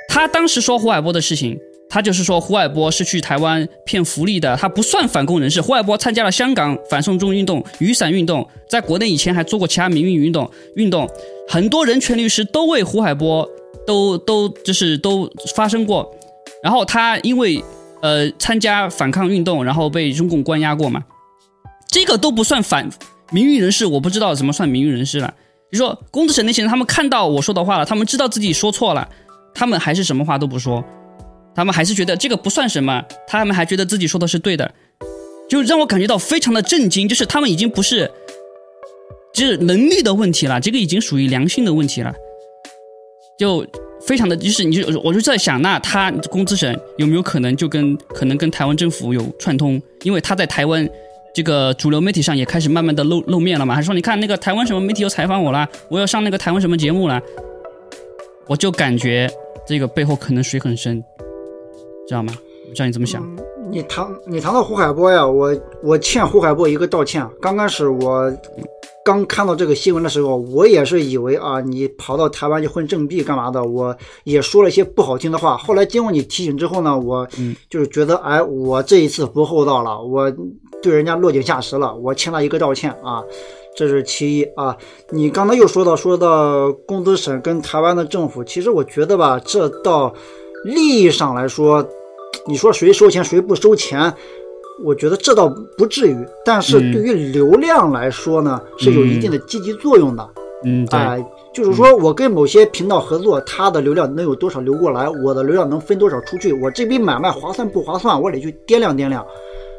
[0.08, 1.58] 他当时说胡海波的事情。
[1.94, 5.60] 他就是说，胡海波是去台湾骗福利的，他不算反共人士。
[5.60, 10.50] 胡海波参加了香港反送中运动、雨伞运动，在国内以前还做过其他民运运动。
[10.76, 11.06] 运动
[11.46, 13.46] 很多人权律师都为胡海波
[13.86, 16.10] 都都就是都发生过。
[16.62, 17.62] 然后他因为
[18.02, 21.02] 呃参加反抗运动，然后被中共关押过嘛，
[21.88, 22.88] 这个都不算反
[23.30, 23.84] 民运人士。
[23.84, 25.34] 我不知道怎么算民运人士了。
[25.70, 29.08] 就说公子省那些人，他们看到我说的话了，他们知道自己说错了，
[29.54, 30.84] 他们还是什么话都不说。
[31.54, 34.72] 他们还是觉得这个不算什么，他们还觉得自己说的是对的，
[35.48, 37.08] 就让我感觉到非常的震惊。
[37.08, 38.10] 就是他们已经不是，
[39.34, 42.14] 就是能力的问题了，这个已经属于良心的问题了。
[43.38, 43.66] 就
[44.06, 49.80] 非常的，就是你就我就在想，那他工资省有没有可能就跟可能跟台湾政府有串通？
[50.02, 50.88] 因为他在台湾
[51.34, 57.20] 这个主流媒体上也开始慢慢的露露面了嘛，还说你看那个台湾什么媒体又采访我了，我要上那个台湾什么节目了，
[58.46, 59.30] 我就感觉
[59.66, 61.02] 这个背后可能水很深。
[62.08, 62.34] 知道吗？
[62.68, 63.24] 不知道你怎么想？
[63.70, 67.24] 你谈你谈到胡海波呀，我我欠胡海波一个道歉。
[67.40, 68.30] 刚开始我
[69.04, 73.62] 刚看到这个新闻的时候，我也是以为啊，你跑到台湾去混政币干嘛的？
[73.64, 75.56] 我也说了一些不好听的话。
[75.56, 77.26] 后来经过你提醒之后呢，我
[77.68, 80.32] 就是觉得，哎，我这一次不厚道了，我
[80.82, 83.22] 对人家落井下石了，我欠他一个道歉啊，
[83.76, 84.76] 这是其一啊。
[85.10, 90.14] 你刚才又说到说到工资省跟台湾的政府，其实我觉得吧，这到。
[90.64, 91.84] 利益上来说，
[92.46, 94.14] 你说谁收钱谁不收钱，
[94.84, 96.16] 我觉得这倒不至于。
[96.44, 100.28] 但是对于流量来说呢，是有一定的积极作用的。
[100.64, 109.26] 嗯，哎，就是说我跟某些频道合作，他的流量能有多少流过来，我的流量能分多少出去，我这笔买卖划算不划算，我得去掂量掂量。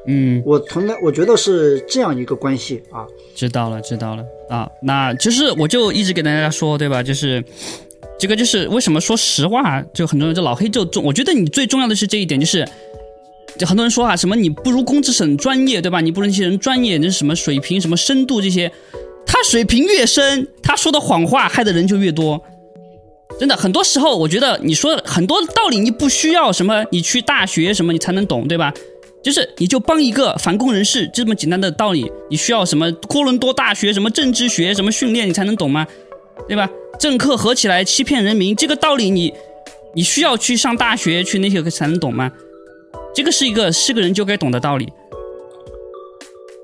[0.07, 3.07] 嗯，我从来我觉得是这样一个关系啊。
[3.33, 4.69] 知道了，知道了啊。
[4.81, 7.01] 那其实我就一直给大家说，对吧？
[7.03, 7.43] 就是。
[8.19, 11.03] 这个就是为什么说实话，就很多人就老黑就重。
[11.03, 12.65] 我觉得你最重要的是这一点，就是
[13.57, 16.01] 就很多人说啊，什么你不如公知省专业，对吧？
[16.01, 18.71] 你不如那些人专业，那是什么水平、什么深度这些，
[19.25, 22.41] 他水平越深，他说的谎话害的人就越多。
[23.39, 28.73] 真的，很多时候我觉得你说很多道理，你不需要什么，你去大学什么你才能懂，对吧？
[29.23, 35.87] 就是你就帮一个反共人士这么简单的道理，你需要什么多伦多大学什么政治学什么训练你才能懂吗？
[36.47, 36.69] 对吧？
[36.99, 39.33] 政客合起来欺骗人民，这个道理你，
[39.95, 42.31] 你需要去上大学去那些才能懂吗？
[43.13, 44.91] 这个是一个是个人就该懂的道理。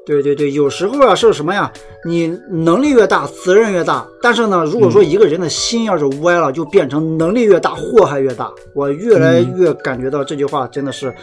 [0.05, 1.71] 对对对，有时候啊是什么呀？
[2.03, 4.07] 你能力越大，责任越大。
[4.21, 8.51] 但是呢，如果说一个人的心要是歪了，就变成能力越大，祸害越大。
[8.73, 11.13] 我越来越感觉到这句话真的是，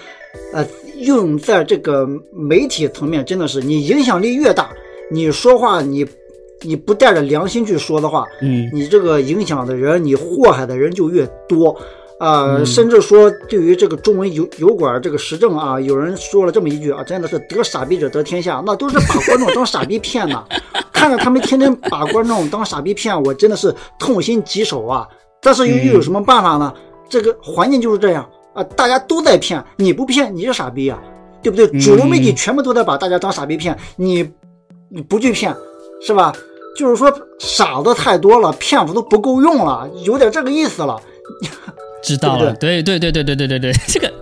[0.53, 0.65] 呃，
[0.99, 4.71] 用在这个媒体层面，真的是你影响力越大，
[5.11, 6.07] 你说话你。
[6.63, 11.79] 你不带着良心去说的话，嗯，你这个影响的人，你祸害的人就越多，
[12.19, 20.45] 啊，甚至说对于这个中文油油管这个时政啊，有人说了这么一句啊，真的是得傻逼者得天下，那都是把观众当傻逼骗呢。
[20.93, 25.07] 看着他们天天把观众当傻逼骗，我真的是痛心疾首啊。
[25.43, 26.73] 但是又又有什么办法呢？
[27.09, 30.99] 这个环境就是这样啊，大家都在骗，你不骗你是傻逼啊。
[31.43, 31.69] 对不对？
[31.79, 34.29] 主流媒体全部都在把大家当傻逼骗，你
[34.89, 35.55] 你不去骗，
[36.01, 36.35] 是吧？
[36.77, 41.01] 就是说傻子太多了，骗子都不够用了，有点这个意思了。
[42.07, 44.13] 知道了，对对对对对对对对，这个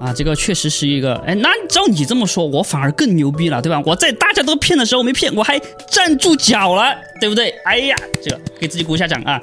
[0.00, 3.80] 啊，这个确实是一个，哎，那照你这么说，我反而更牛逼了，对吧？
[3.86, 5.56] 我在大家都骗的时候没骗，我还
[5.88, 7.50] 站住脚了，对不对？
[7.64, 9.40] 哎呀，这个给自己鼓一下掌啊！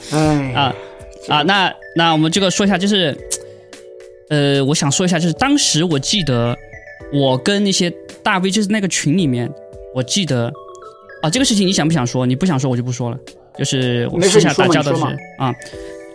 [0.53, 0.75] 啊
[1.29, 3.17] 啊，那那我们这个说一下，就是，
[4.29, 6.53] 呃，我想说一下，就是当时我记得
[7.13, 7.89] 我跟那些
[8.21, 9.49] 大 V 就是那个群里面，
[9.95, 10.51] 我记得
[11.21, 12.25] 啊，这个事情你想不想说？
[12.25, 13.17] 你不想说，我就不说了。
[13.55, 15.01] 就是我私下大家的是
[15.37, 15.53] 啊。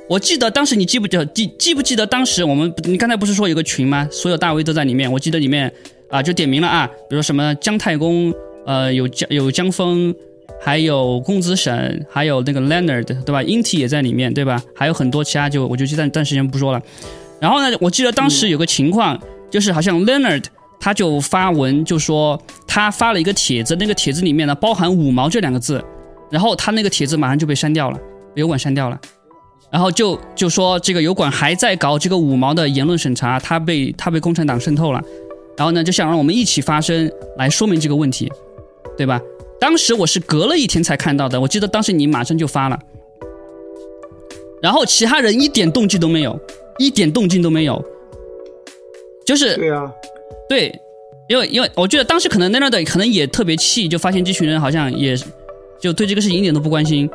[0.08, 4.08] 我记得当时你记不记记记不记得当时我们你刚才不是说有个群吗？
[4.10, 5.10] 所有大 V 都在里面。
[5.12, 5.70] 我记得里面
[6.08, 8.32] 啊就点名了啊，比如说什么姜太公，
[8.64, 10.14] 呃有江有江峰，
[10.58, 14.62] 还有公子沈，还有那个 Leonard 对吧？Int 也在里面对吧？
[14.74, 16.80] 还有很多其他就我就暂暂时间不说了。
[17.38, 20.44] 然后呢，我记得当时有个情况，就是好像 Leonard
[20.80, 25.84] 他就发文就说他发了一个帖子，那个帖子里面呢包含五毛这两个字，
[26.30, 27.98] 然后他那个帖子马上就被删掉了，
[28.36, 28.98] 油管删掉了。
[29.70, 35.02] 然后就就说这个油管还在搞这个五毛的言论审查，他被他被共产党渗透了，
[35.56, 38.32] 然后呢就想让我们一起发声来说明这个问题，
[38.96, 39.20] 对吧？
[39.60, 42.78] 当时我是隔了一天才看到的，我记得当时你马上就发了，
[44.62, 46.38] 然后其他人一点动静都没有，
[46.78, 47.84] 一点动静都没有，
[49.26, 49.92] 就是对啊，
[50.48, 50.72] 对，
[51.28, 55.14] 因为因为我觉得当时可能那那的可能也特别气，就发现这群人好像也
[55.78, 57.10] 就对这个事情一点都不关心。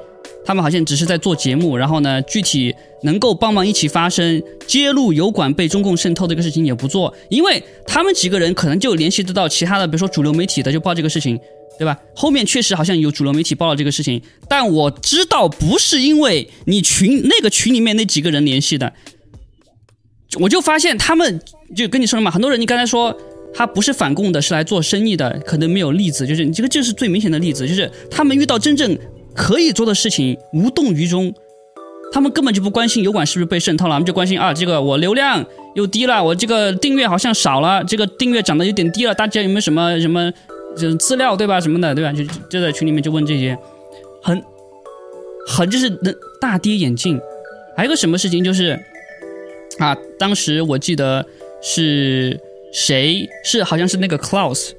[0.45, 11.39] 他们好像只是在做节目，然后呢，具体能够帮忙一起发声、揭露油管被中共渗透这个事情也不做，因为他们几个人可能就联系得到其他的，比如说主流媒体的就报这个事情，
[11.79, 11.97] 对吧？
[12.13, 18.91] 后面确实好像有主流媒体报了这个事情，但我知道不是因为你群那个群里面那几个人联系的，
[20.41, 21.39] 我就发现他们
[21.73, 23.15] 就跟你说了嘛，很多人你刚才说
[23.53, 28.97] 他不是反共的，是来做生意的，可能没有例子，就是你这个就是最明显的例子，就是他们遇到真正。
[29.35, 31.33] 可以做的事情无动于衷，
[32.11, 35.43] 他们根本就不关心油管是不是被渗透了，他们就关心啊，这个我流量
[35.75, 40.31] 又低了，我这个订阅好像少了，这个订阅涨得有点低了，大家有没有什么什么
[40.77, 42.13] 就资料对吧什么的对吧？
[42.13, 43.57] 就就在群里面就问这些，
[44.21, 44.43] 很
[45.47, 47.19] 很就是能大跌眼镜。
[47.75, 48.79] 还有个什么事情就是
[49.79, 51.25] 啊，当时我记得
[51.59, 52.39] 是
[52.71, 54.73] 谁是好像是那个 Klaus。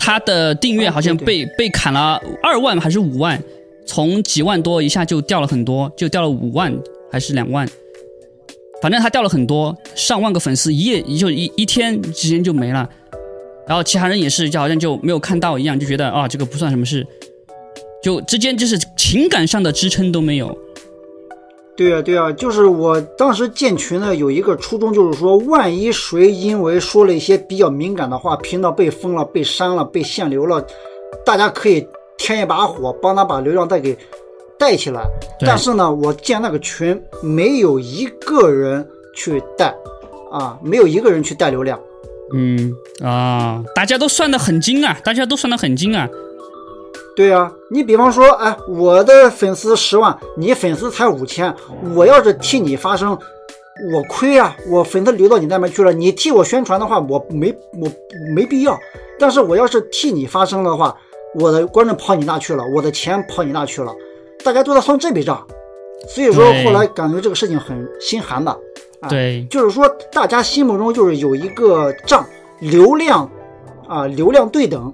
[0.00, 3.40] 他的订阅好像被被砍了二万还是五万，
[3.86, 6.74] 从几万多一下就掉了很多，就掉了五万
[7.12, 7.68] 还是两万，
[8.80, 12.88] 反正他掉了很多，上万个粉丝一夜就一一天之间就没了，
[13.68, 17.06] 然后其他人也是就好像就没有看到一样，就觉得啊这个不算什么事，
[18.02, 20.56] 就之间就是情感上的支撑都没有。
[21.80, 30.62] 对呀，对呀，就是我当时建群呢，有一个初衷，就是说，万一谁因为说了一些比较敏感的话，频道被封了、被删了、被限流了，
[31.24, 31.88] 大家可以
[32.18, 33.96] 添一把火，帮他把流量带给
[34.58, 35.06] 带起来。
[35.40, 39.74] 但是呢，我建那个群，没有一个人去带，
[40.30, 41.80] 啊，没有一个人去带流量。
[42.34, 46.06] 嗯啊，大家都算得很精啊，大家都算得很精啊。
[47.20, 51.54] 对呀，你比方说，哎，我的粉丝十万，你粉丝才五千，
[51.94, 53.10] 我要是替你发声，
[53.92, 54.56] 我亏啊！
[54.70, 57.86] 我粉丝流到你那边去了，你替我宣传的话，我没我
[58.34, 58.74] 没必要。
[59.18, 60.96] 但是我要是替你发声的话，
[61.38, 63.94] 我的观众跑你那去了，我的钱跑你那去了，
[64.42, 65.46] 大家都在算这笔账。
[66.08, 68.58] 所以说后来感觉这个事情很心寒的，
[69.10, 72.24] 对，就是说大家心目中就是有一个账，
[72.60, 73.30] 流量
[73.86, 74.90] 啊，流量对等。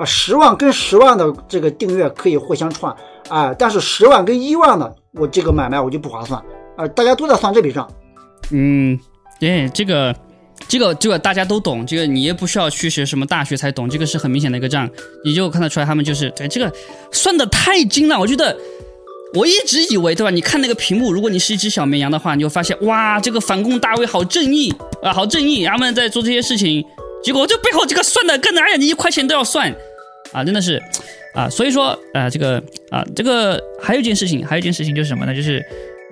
[0.00, 2.94] 啊，十万跟十万的这个订阅可以互相串，
[3.28, 6.42] 哎，但是十万跟一万的，我这个买卖我就不划算，
[6.74, 7.86] 啊，大家都在算这笔账。
[8.50, 8.98] 嗯，
[9.38, 10.16] 对，这个，
[10.66, 14.88] 这个，这个大家都懂，这个你也不需要去学什么大学才懂，这个是很明显的一个账，
[15.22, 16.72] 你就看得出来他们就是对这个
[17.12, 18.18] 算的太精了。
[18.18, 18.56] 我觉得
[19.34, 20.30] 我一直以为，对吧？
[20.30, 26.82] 你看那个屏幕，如果你是一只小绵羊的话，你就发现哇，这个反攻大卫好正义啊，好正义，他们在做这些事情，
[27.22, 29.70] 结果这背后这个算的更哎呀，你一块钱都要算。
[30.32, 30.80] 啊，真的是，
[31.34, 35.34] 啊，所以说，啊，这个，啊，这个还有一件事情，还有一件事情就是什么呢？
[35.34, 35.60] 就是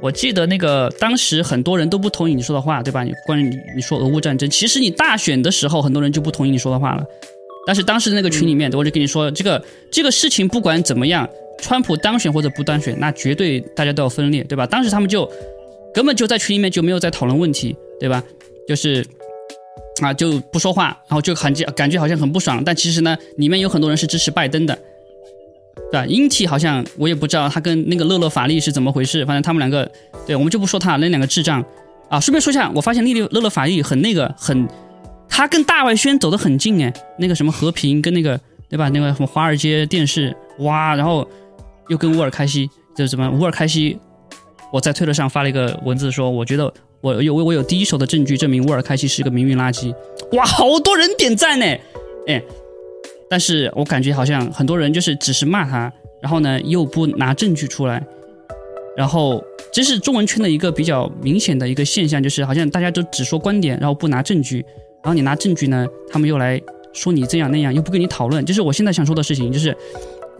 [0.00, 3.04] 我记得那个当时很多人都不同意你说的话，对吧？
[3.04, 7.04] 你关于你你说俄乌战争，其实你大选的时候很多人就不同意你说的话了。
[7.66, 11.28] 但是当时那个群里面，我就跟你说，这个这个事情不管怎么样，
[11.60, 14.66] 川普当选或者不当选，那绝对大家都要分裂，对吧？
[14.66, 15.30] 当时他们就
[15.92, 18.24] 根本就在群里面就没有在讨论问题，对吧？
[18.66, 19.04] 就是。
[20.00, 24.78] 啊，就不说话，然后就感感觉好像很不爽，但其实呢，里面有很多人是支持拜登的，
[25.90, 26.06] 对吧？
[26.06, 29.90] 英体好像我也不知道他跟那个乐乐法利是怎么回事，反正他们两个，
[30.26, 31.64] 对我们就不说他那两个智障
[32.08, 32.20] 啊。
[32.20, 34.68] 顺便说一下，我发现丽丽乐乐法利很那个，很
[35.28, 38.38] 他跟大外宣走得很近哎，那个什么和平跟那个
[38.68, 38.88] 对吧？
[38.90, 41.26] 那个什么华尔街电视哇，然后
[41.88, 43.98] 又跟乌尔开西，就是什么乌尔开西，
[44.72, 49.94] 我在推特上发了一个文字说，我觉得我有我有第一手的证据证明乌尔开西是个民运垃圾，
[50.32, 51.64] 哇，好多人点赞呢，
[52.26, 52.42] 哎，
[53.30, 58.04] 但是我感觉好像很多人就是只是骂他，然后呢又不拿证据出来，
[58.96, 59.42] 然后
[59.72, 64.64] 这是中文圈的一个比较明显的一个现象，就是好像大家都只说观点，然后不拿证据。
[65.00, 66.60] 然后你拿证据呢，他们又来
[66.92, 68.44] 说你这样那样，又不跟你讨论。
[68.44, 69.74] 就是我现在想说的事情，就是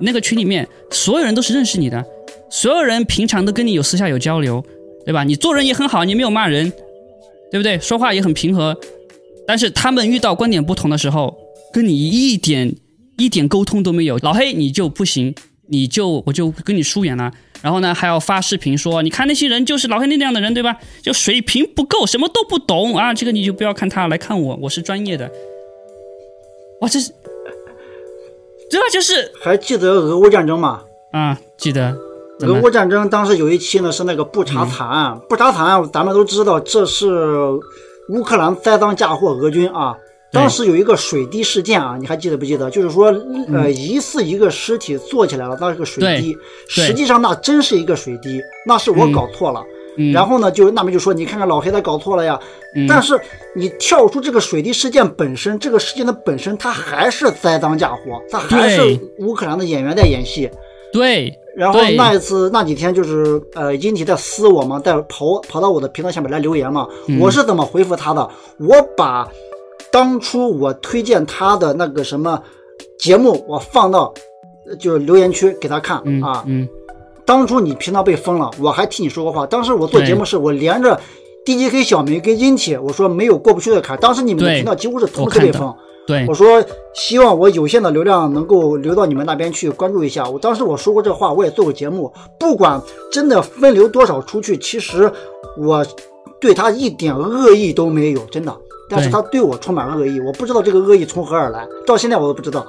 [0.00, 2.04] 那个群里面所有人都是认识你的，
[2.50, 4.62] 所有人平常都跟你有私下有交流，
[5.08, 5.24] 对吧？
[5.24, 6.70] 你做人也很好，你没有骂人，
[7.50, 7.78] 对不对？
[7.78, 8.78] 说话也很平和。
[9.46, 11.34] 但是他们遇到观点不同的时候，
[11.72, 12.76] 跟你一点
[13.16, 14.18] 一点沟通都没有。
[14.18, 15.34] 老黑你就不行，
[15.68, 17.32] 你就我就跟你疏远了。
[17.62, 20.76] 然后呢，还要发视频说，你看那些人就是老黑那样的人，对吧？
[21.02, 23.14] 就水平不够，什么都不懂啊！
[23.14, 25.32] 这个你就不要看他，来看我，我是专业的。
[26.82, 27.10] 哇，这是，
[28.70, 28.86] 对吧？
[28.92, 30.82] 就是还记得俄乌战争吗？
[31.12, 31.96] 啊，记得。
[32.40, 35.18] 俄乌战争当时有一期呢，是那个布查惨案。
[35.28, 37.48] 布查惨案，咱们都知道，这是
[38.10, 39.96] 乌克兰栽赃嫁祸俄军啊。
[40.30, 42.70] 当时有一个水滴事件啊，你还记得不记得？
[42.70, 43.06] 就是说，
[43.52, 46.36] 呃，疑似一个尸体坐起来了，那是个水滴，
[46.68, 49.64] 实际上那真是一个水滴，那是我搞错了。
[50.12, 52.38] 然后呢，就那边就说，你看看老黑他搞错了呀。
[52.86, 53.18] 但是
[53.56, 58.82] 你跳出这个水滴事件本身，这个事件的本身，它还是栽赃嫁祸，它还是
[59.18, 60.48] 乌克兰的演员在演戏。
[60.92, 61.32] 对。
[61.56, 66.86] 然后那一次那几天就是呃，英体在撕我嘛，在跑跑到我的频道下面来留言嘛，
[67.20, 68.30] 我是怎么回复他的？
[68.58, 69.28] 我把。
[69.90, 72.40] 当初我推荐他的那个什么
[72.98, 74.12] 节目，我放到
[74.78, 76.44] 就是留言区给他看啊。
[76.46, 76.68] 嗯。
[77.24, 79.46] 当初你频道被封了，我还替你说过话。
[79.46, 81.00] 当时我做节目是我连着
[81.46, 83.98] DJK 小明跟英铁，我说没有过不去的坎。
[83.98, 85.74] 当时你们的频道几乎是同时被封。
[86.08, 86.26] 对。
[86.26, 90.28] 我说希望我有限的流量能够流到你们那边去关注一下。
[90.28, 92.10] 我当时我说过这话，我也做过节目。
[92.40, 92.80] 不管
[93.12, 95.12] 真的分流多少出去，其实
[95.58, 95.86] 我
[96.40, 98.56] 对他一点恶意都没有，真的。
[98.88, 102.66] 但是他对我充满恶意，我不知道这个恶意从何而来，到现在我都不知道。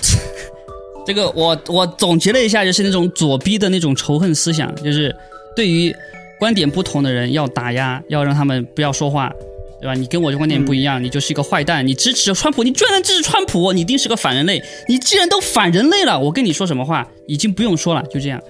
[1.06, 5.14] 这个我我总结了一下，就是那种左逼的那种仇恨思想，就是
[5.56, 5.90] 对于
[6.38, 9.32] 观点不同的人要打压，要让他们不要说话，
[9.80, 9.94] 对吧？
[9.94, 14.62] 你跟我的观点不一样，你就是一个坏蛋，你支持川普，你居然能支持川普，你一定是个反人类。
[14.88, 18.40] 你既然都反人类了，我跟你说什么话已经不用说了，就这样，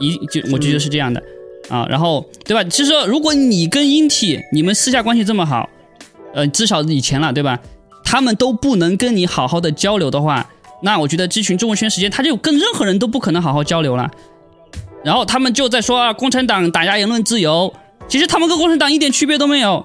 [0.00, 1.22] 一就我觉得是这样的
[1.68, 1.86] 啊。
[1.88, 2.62] 然后对吧？
[2.64, 5.68] 其实说如果你跟英体你们私下关系这么好。
[6.34, 7.58] 呃，至少以前了，对吧？
[8.04, 10.48] 他们都不能跟你好好的交流的话，
[10.82, 14.08] 那我觉得这群中文圈时间，他就跟任何人都不可能好好交流了。
[15.02, 17.72] 然后他们就在说啊，共产党打压言论自由，
[18.08, 19.84] 其实他们跟共产党一点区别都没有，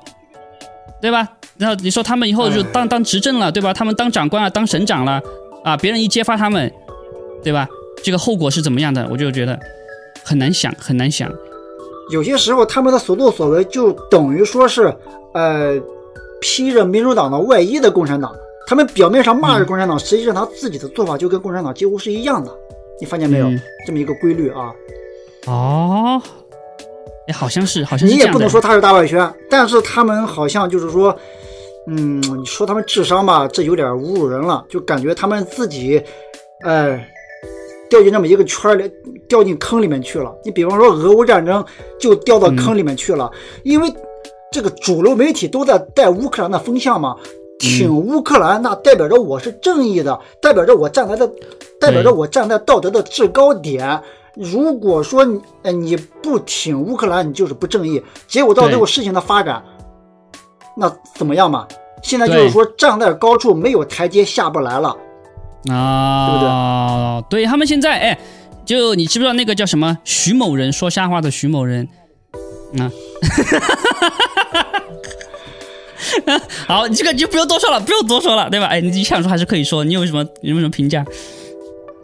[1.03, 1.27] 对吧？
[1.57, 3.73] 然后你说他们以后就当当执政了，对吧？
[3.73, 5.21] 他们当长官了，当省长了，
[5.61, 6.71] 啊，别人一揭发他们，
[7.43, 7.67] 对吧？
[8.01, 9.05] 这个后果是怎么样的？
[9.11, 9.59] 我就觉得
[10.23, 11.29] 很难想，很难想。
[12.09, 14.95] 有些时候他们的所作所为就等于说是，
[15.33, 15.77] 呃。
[16.45, 18.35] 披着民主党的外衣的共产党，
[18.67, 22.51] 他们表面上骂着共产党，实际上他自己的做法就跟共产党几乎是一样的。
[22.99, 23.49] 你发现没有
[23.87, 24.73] 这么一个规律啊？
[25.47, 26.21] 哦，
[27.27, 31.15] 哎，好像是，好像你也不能说他是大外宣，但是他们好像就是说，
[31.87, 36.01] 嗯，你说他们智商吧，这有点侮辱人了，就感觉他们自己，
[36.65, 37.07] 哎，
[37.89, 38.91] 掉进这么一个圈里，
[39.27, 40.33] 掉进坑里面去了。
[40.43, 41.63] 你比方说俄乌战争，
[41.99, 43.31] 就掉到坑里面去了，
[43.63, 43.93] 因为。
[44.51, 47.15] 这个主流媒体都在带乌克兰的风向嘛，
[47.57, 51.27] 挺乌克兰，那代表着我是正义的，代表着我站在的，
[51.81, 53.99] 代表着我站在道德的制高点。
[54.35, 55.39] 如果说你
[55.71, 58.03] 你不挺乌克兰，你就是不正义。
[58.27, 59.63] 结果到最后事情的发展，
[60.75, 61.67] 那怎么样嘛？
[62.01, 64.97] 现在就是说站在高处没有台阶下不来了
[65.69, 66.39] 啊，对不
[67.29, 67.43] 对？
[67.43, 68.19] 对他们现在哎，
[68.65, 71.87] 就你知不知道那个叫什么徐某人说瞎话的徐某人
[72.77, 72.91] 啊？
[76.67, 78.65] 好，你这个你就不用多说了，不用多说了，对吧？
[78.65, 81.05] 哎，你想说还是可以说，你有什么有什么评价？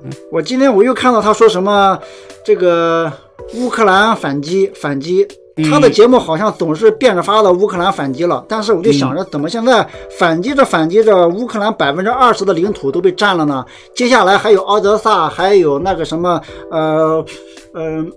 [0.04, 2.00] 嗯，我今天我又看到他说什么，
[2.46, 3.12] 这个
[3.56, 5.28] 乌克兰反击反击，
[5.70, 9.88] 他的节目好像总是变着法的乌克兰反击了，但是我就想着，怎么现在
[10.18, 13.66] 反击着反击着，乌克兰百分之二十的领土都被占了呢？
[13.96, 16.42] 接下来还有敖德萨，还有那个什么，
[16.72, 17.26] 呃，
[17.74, 18.12] 嗯。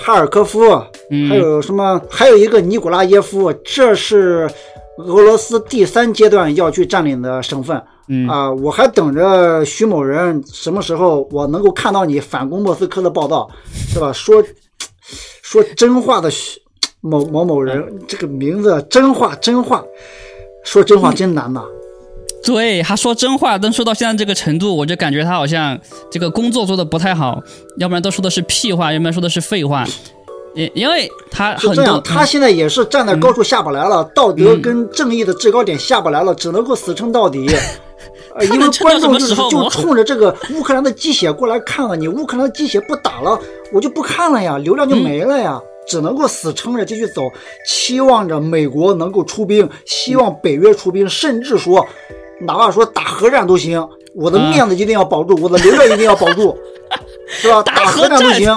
[0.00, 0.60] 哈尔科夫，
[1.28, 2.00] 还有什么？
[2.08, 4.48] 还有一个尼古拉耶夫，这是
[4.98, 7.82] 俄罗斯第三阶段要去占领的省份。
[8.28, 13.50] 啊，我还等着徐某人什么时候我能够看到你反攻莫斯科的报道，
[13.92, 14.12] 是吧？
[14.12, 14.42] 说
[15.42, 16.60] 说真话的徐
[17.00, 19.84] 某某某人，这个名字真话真话，
[20.64, 21.62] 说真话真难呐。
[22.42, 25.78] 对，他说真话，但说到现在这个程度，我就感觉他好像
[26.10, 27.42] 这个工作做的不太好，
[27.78, 29.86] 要不然都说的是屁话，要不然说的是废话。
[30.58, 37.48] 因因为他很多是这样，，他现在也是站在高处下不来了，道德跟正义的制高点下不来了，只能够死撑到底。
[38.34, 43.38] 呃，因为观众就是就冲着这个乌克兰的鸡血过来看了，你乌克兰的鸡血不打了，
[43.72, 47.22] 我就不看了呀，流量就没了呀，只能够死撑着继续走，
[47.66, 51.86] 期望着美国能够出兵，希望北约出兵，甚至说，
[52.40, 53.84] 哪怕说打核战都行，
[54.14, 56.56] 我的啊面子一定要保住，我的流量一定要保住，
[57.28, 57.62] 是吧？
[57.66, 58.52] 打核战都行。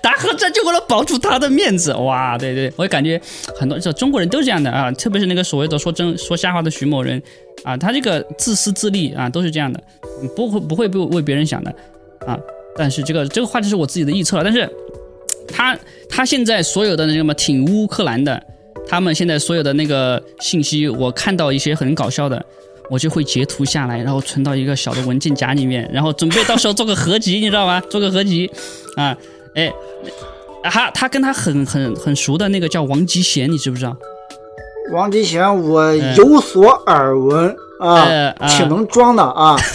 [0.00, 3.20] 打核战就为了保住他的面子，哇，对对，我也感觉
[3.58, 7.20] 很多这中国人都这样的啊，特别是那个所谓的说真说瞎话的徐某人
[7.64, 9.82] 啊，他这个自私自利啊，都是这样的，
[10.36, 11.74] 不会不会不为别人想的
[12.26, 12.38] 啊。
[12.76, 14.70] 但是这个这个话题是我自己的臆测，但是
[15.48, 15.76] 他
[16.08, 18.40] 他现在所有的那个什么挺乌克兰的，
[18.86, 22.44] 他们现在所有的那个信息，我看到一些很搞笑的。
[22.88, 27.80] 我就会截图下来，然后存到一个小的文件夹里面，然后准备到时候做个合集，你知道吗？
[27.90, 28.48] 做个合集，
[28.94, 29.18] 啊，
[29.56, 29.72] 哎，
[30.64, 33.96] 他他跟他很很很熟的那个叫王吉贤，你知不知道？
[34.92, 39.56] 王吉贤，我有所耳闻啊，挺能装的啊。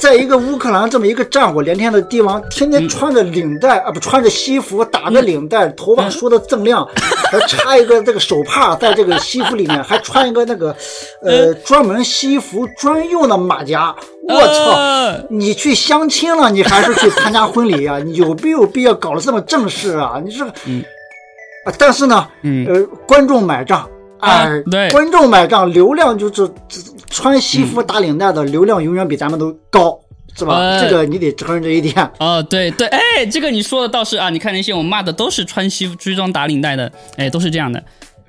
[0.00, 6.84] 在一个乌克兰这么一个战火连天的帝王，天天穿着领带、啊，不穿着西服，打着领带，头发梳的锃亮，
[7.30, 10.74] 还插一个这个手帕在这个西服里面，还穿一个那个
[11.22, 13.94] 呃专门西服专用的马甲。
[14.28, 14.70] 我操！
[14.72, 17.98] 呃你去相亲了，你还是去参加婚礼啊？
[18.04, 20.20] 你有没有必要搞得这么正式啊？
[20.24, 23.80] 你这个，啊，但是呢，嗯呃，观众买账，
[24.18, 26.32] 啊哎，对观众买账，流量就是
[26.68, 29.98] 这穿西服打领带的流量永远比咱们都高，
[30.36, 30.56] 是吧？
[30.56, 32.10] 呃这个你得承认这一点。
[32.18, 37.82] 哦，对对，哎，这个你说的倒是啊，你看那些我骂的都是穿西服追装打领带的，哎，都是这样的，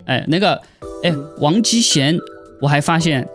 [0.05, 0.59] 哎，那个，
[1.03, 2.17] 哎，王吉贤，
[2.61, 3.27] 我还发现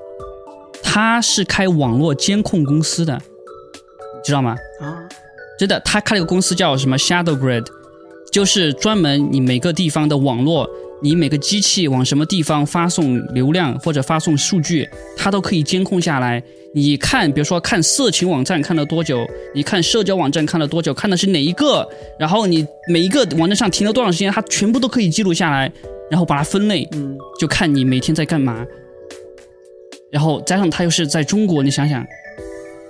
[0.83, 4.57] 他是开网络监控公司的，你知道吗？
[4.81, 5.09] 啊，
[5.59, 7.66] 真的，他开了个公司叫什么 Shadow Grid，
[8.33, 10.68] 就是专门你每个地方的网络，
[11.03, 16.43] 你每个机器往什么地方发送流量或者发送数据，它都可以监控下来。
[16.74, 25.72] 你看，比如说看色情网站看了多久，你看社交网站看了多久，看的是哪一个，然后你每一个网站上停了多长时间，它全部都可以记录下来，
[26.11, 28.64] 然后把它分类，嗯，就看你每天在干嘛。
[30.11, 32.04] 然后加上他又是在中国，你想想，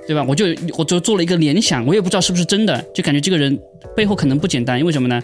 [0.07, 0.25] 对吧？
[0.29, 0.47] 我就
[0.77, 3.59] 我就做了一个联想，我也不知道是不是真的，就感觉这个人
[3.97, 5.23] 背后可能不简单，因为什么呢？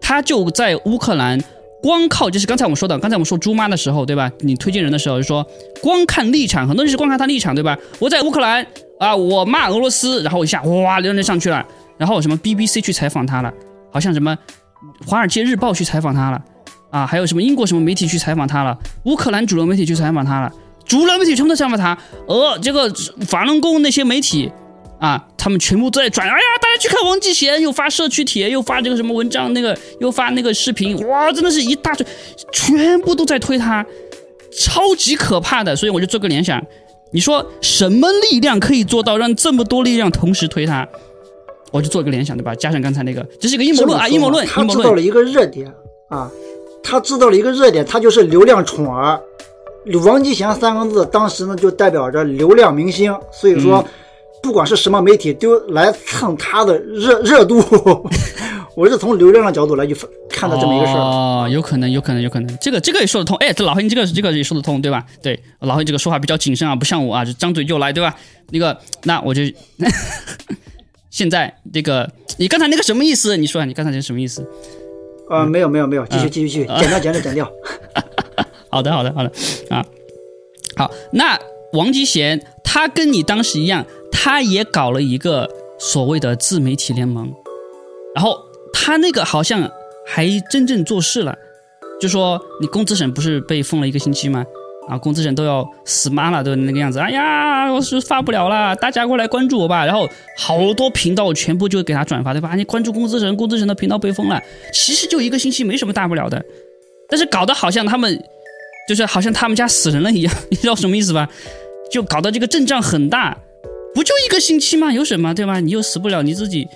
[0.00, 1.42] 他就在乌克兰，
[1.82, 4.30] 光靠就是刚才我们说的，刚才我们说猪妈的时候，对吧？
[4.40, 5.46] 你推荐人的时候就说，
[5.80, 7.78] 光看立场，很多人是光看他立场，对吧？
[7.98, 8.66] 我在乌克兰
[8.98, 11.64] 啊，我骂俄罗斯，然后一下哇，流量就上去了，
[11.96, 13.52] 然后什么 BBC 去采访他了，
[13.92, 14.36] 好像什么
[15.08, 16.42] 《华尔街日报》去采访他了。
[16.90, 20.50] 啊，还有什么英国什么媒体去采访他了，乌克兰主流媒体去采访他了，
[20.86, 22.88] 主流媒体全部都采访他，呃，这个
[23.26, 24.50] 法轮功那些媒体
[25.00, 32.06] 啊，他们全部都在转，哎呀，大家去看王继贤，又发社区帖，又发这个什么文章，那个又发那个视频，哇，真的是一大堆，
[32.52, 33.84] 全部都在推他，
[34.58, 36.62] 超级可怕的，所以我就做个联想，
[37.12, 40.88] 你说什么力量可以做到让这么多力量同时推他？
[41.72, 42.54] 我就做个联想，对吧？
[42.54, 45.70] 加上刚才那个，这是一个阴谋论啊，阴谋论，他阴谋论知道了一个热点
[46.08, 46.30] 啊，
[46.82, 49.20] 他知道了一个热点，他就是流量宠儿。
[50.04, 53.84] 王吉祥三个字，当时呢就代表着流量明星，所以说，
[54.42, 57.62] 不管是什么媒体都来蹭他的热热度。
[58.76, 59.96] 我是从流量的角度来去
[60.28, 60.98] 看到这么一个事儿。
[60.98, 63.34] 哦，有可能，有可能，有可能，这个这个也说得通。
[63.38, 65.02] 哎，这老黑，你这个这个也说得通，对吧？
[65.22, 68.14] 对，老黑这个说话比较谨慎啊，不像我啊，就张嘴就来，对吧？
[68.50, 69.40] 那个，那我就
[71.08, 73.36] 现在这个，你刚才那个什么意思？
[73.38, 74.46] 你说你刚才那个什么意思？
[75.30, 77.50] 呃，没有没有没有，继续继续继续，剪掉剪掉剪掉。
[78.76, 79.32] 好的，好的，好的
[79.70, 79.82] 啊。
[80.76, 81.38] 好，那
[81.72, 85.48] 王吉贤他跟你当时一样，他也搞了一个
[85.78, 87.32] 所谓的自媒体联盟，
[88.14, 88.38] 然后
[88.74, 89.70] 他那个好像
[90.06, 91.34] 还真正做事了，
[91.98, 94.44] 就说你工资省不是被封了一个星期吗？
[94.86, 96.98] 啊，工资省都要死妈了，都那个样子。
[96.98, 99.86] 哎呀，我是发不了了，大家过来关注我吧。
[99.86, 100.06] 然后
[100.36, 102.54] 好多频道全部就给他转发，对吧？
[102.54, 104.38] 你关注工资省，工资省的频道被封了。
[104.74, 106.44] 其实就一个星期，没什么大不了的。
[107.08, 108.22] 但是搞得好像他们
[108.86, 111.28] 就是好像他们家死人了一样， 你知道什么意思吧？
[111.90, 113.36] 就搞得这个阵仗很大，
[113.94, 114.92] 不就一个星期吗？
[114.92, 115.60] 有什么对吧？
[115.60, 116.66] 你又死不了，你自己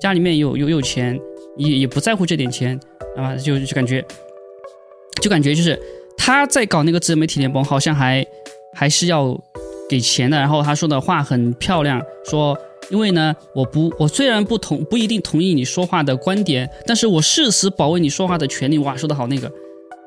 [0.00, 1.18] 家里面有有有钱，
[1.56, 2.78] 也也不在乎这点钱
[3.16, 4.04] 啊，就就感觉
[5.22, 5.78] 就感觉就是
[6.16, 8.26] 他在搞那个自媒体联盟，好像还
[8.74, 9.38] 还是要
[9.88, 10.38] 给钱的。
[10.38, 12.56] 然后他说的话很漂亮，说
[12.90, 18.78] 因为呢，我不我虽然不同不一定同意你说话的观点，但是我誓死保卫你说话的权利。
[18.78, 19.50] 哇，说的好那个。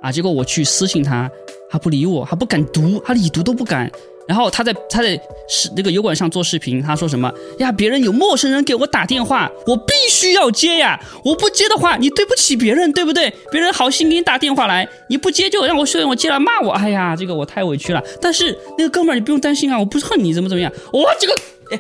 [0.02, 1.30] 啊，结果我去私信他，
[1.72, 3.90] 他不理我，他不敢读，他已读都不敢。
[4.28, 5.20] 然后他在他在
[5.50, 7.72] 视那个油管上做视频，他说什么呀？
[7.72, 10.98] 别人有陌生人给我打电话，我必须要接呀！
[11.26, 13.34] 我不接的话，你对不起别人，对不对？
[13.52, 18.02] 别人好心给你打电话来，你不接就让我睡我接了骂我，哎呀，这个我太委屈了。
[18.22, 20.72] 但是那个哥们儿，你不用担心啊，我不是恨你怎么怎么样。
[20.94, 21.34] 哇，这个
[21.72, 21.80] 哎，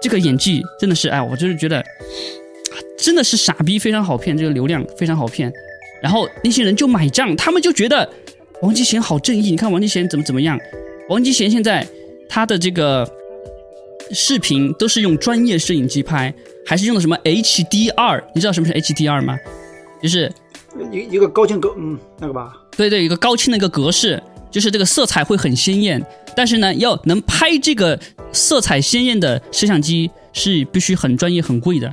[0.00, 1.84] 这个演技真的是哎，我就是觉得
[2.96, 5.52] 真的是傻逼，非常好骗，这个流量非常好骗。
[6.00, 8.08] 然后那些人就买账，他们就觉得
[8.62, 10.56] 王吉贤好正义，你看王吉贤怎么怎么样。
[11.08, 11.84] 王吉贤现在
[12.28, 13.06] 他的这个
[14.12, 16.32] 视频都是用专业摄影机拍，
[16.64, 18.22] 还是用的什么 HDR？
[18.32, 19.36] 你知道什么是 HDR 吗？
[20.00, 20.32] 就是
[20.92, 22.56] 一一个高清格，嗯，那个吧？
[22.76, 26.00] 对对，一个高清的一个格式，就是这个色彩会很鲜艳。
[26.36, 27.98] 但是呢，要能拍这个
[28.32, 31.92] 色彩鲜艳的摄像机是必须很专业、很贵的。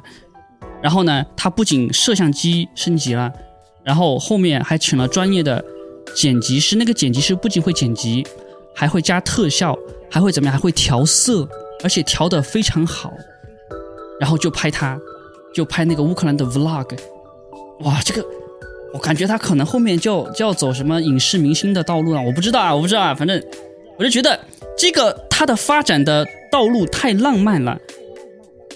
[0.84, 3.34] 然后呢，他不仅摄像机升级了，
[3.84, 5.66] 然后后面还请了专业的
[6.16, 6.76] 剪辑师。
[6.76, 8.26] 那个剪辑师不仅会剪辑。
[8.72, 9.78] 还会加特效，
[10.10, 10.54] 还会怎么样？
[10.54, 11.46] 还会调色，
[11.84, 13.12] 而且调的非常好。
[14.22, 14.98] 然后就拍他，
[15.54, 16.98] 就拍那个乌克兰的 vlog。
[17.82, 18.26] 哇，这个
[18.94, 22.22] 我感觉他可能后面就就要走什么影视明星的道路了。
[22.22, 23.14] 我不知道啊，我不知道啊。
[23.14, 23.44] 反正
[23.98, 24.40] 我就觉得
[24.78, 27.78] 这个他的发展的道路太浪漫了。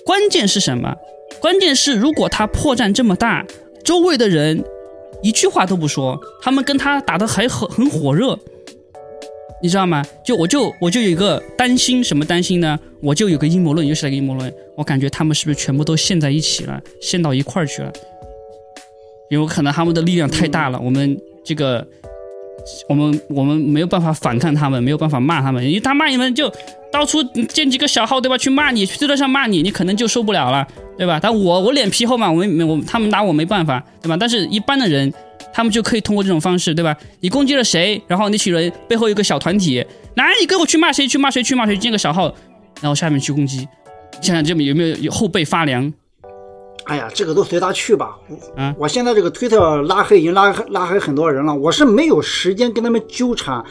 [0.06, 0.94] 关键是什么？
[1.40, 3.46] 关键是如果他破绽这么大，
[3.86, 4.62] 周围的人
[5.24, 8.38] 一句话都不说，他们跟他打的还很很火热。
[9.62, 10.06] 你知道吗？
[10.26, 12.78] 就我就我就有一个担心，什么担心呢？
[13.02, 14.54] 我就有个阴谋论，又是那个阴谋论。
[14.76, 17.94] 我感觉他们是不是全部都陷在一起了，陷到一块儿去了？
[19.30, 21.88] 有可能他们的力量太大了，我们这个，
[22.88, 26.52] 我们我们没有办法反抗他们，没有办法骂他们，因为他骂你们就
[26.92, 28.38] 到处建几个小号，对吧？
[28.38, 31.20] 去骂你，去推特上骂你，你可能就受不了了，对吧？
[31.22, 34.18] 但我我脸皮厚嘛，我没我他们拿我没办法，对吧？
[34.20, 35.14] 但是一般的人。
[35.56, 36.98] 他们就可以通过这种方式，对吧？
[37.20, 39.86] 你攻击了谁，然后那群人背后有个小团体，
[40.16, 42.34] 来，你跟我去骂谁，去骂谁，去骂谁，建个小号，
[42.82, 43.68] 然后下面去攻击。
[44.20, 45.94] 想想这么有没有有后背发凉？
[46.86, 48.18] 哎呀，这个都随他去吧。
[48.58, 53.64] 嗯，我现在这个推特拉黑已经拉拉黑很多人了，我是没有时间跟他们纠缠。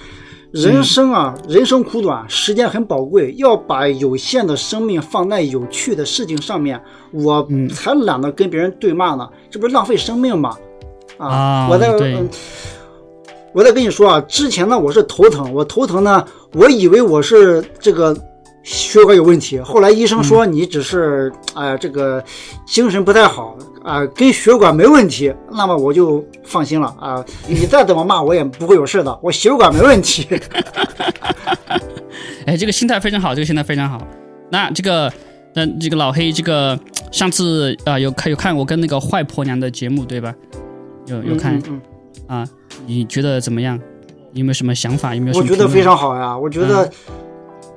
[0.51, 6.79] 人生啊，人生苦短，时间很宝贵，要把有限的生命放在有趣的事情上面。
[7.11, 10.55] 我才懒得跟别人对骂呢，这不是浪费生命吗？
[11.17, 11.91] 啊，我在，
[13.55, 18.15] 我在跟你说啊，之前呢我是头疼，我头疼呢，我以为我是这个
[18.63, 22.23] 血管有问题，后来医生说你只是哎这个
[22.65, 30.27] 精神不太好啊，跟血管没问题，那么我就放心了啊，你再怎么骂我也不会有事的，我血管没问题。
[32.47, 34.01] 哎，这个心态非常好，这个心态非常好。
[34.51, 35.13] 那这个，
[35.55, 36.79] 那这个老黑，这个
[37.11, 40.35] 上次啊有看有看我跟那个坏婆娘的节目对吧？
[41.07, 41.61] 有有看，
[42.27, 42.47] 啊，
[42.87, 43.79] 你觉得怎么样？
[44.35, 45.15] 有没有什么想法？
[45.15, 45.39] 有没有？
[45.39, 46.37] 我觉得非常好呀！
[46.37, 46.91] 我觉得，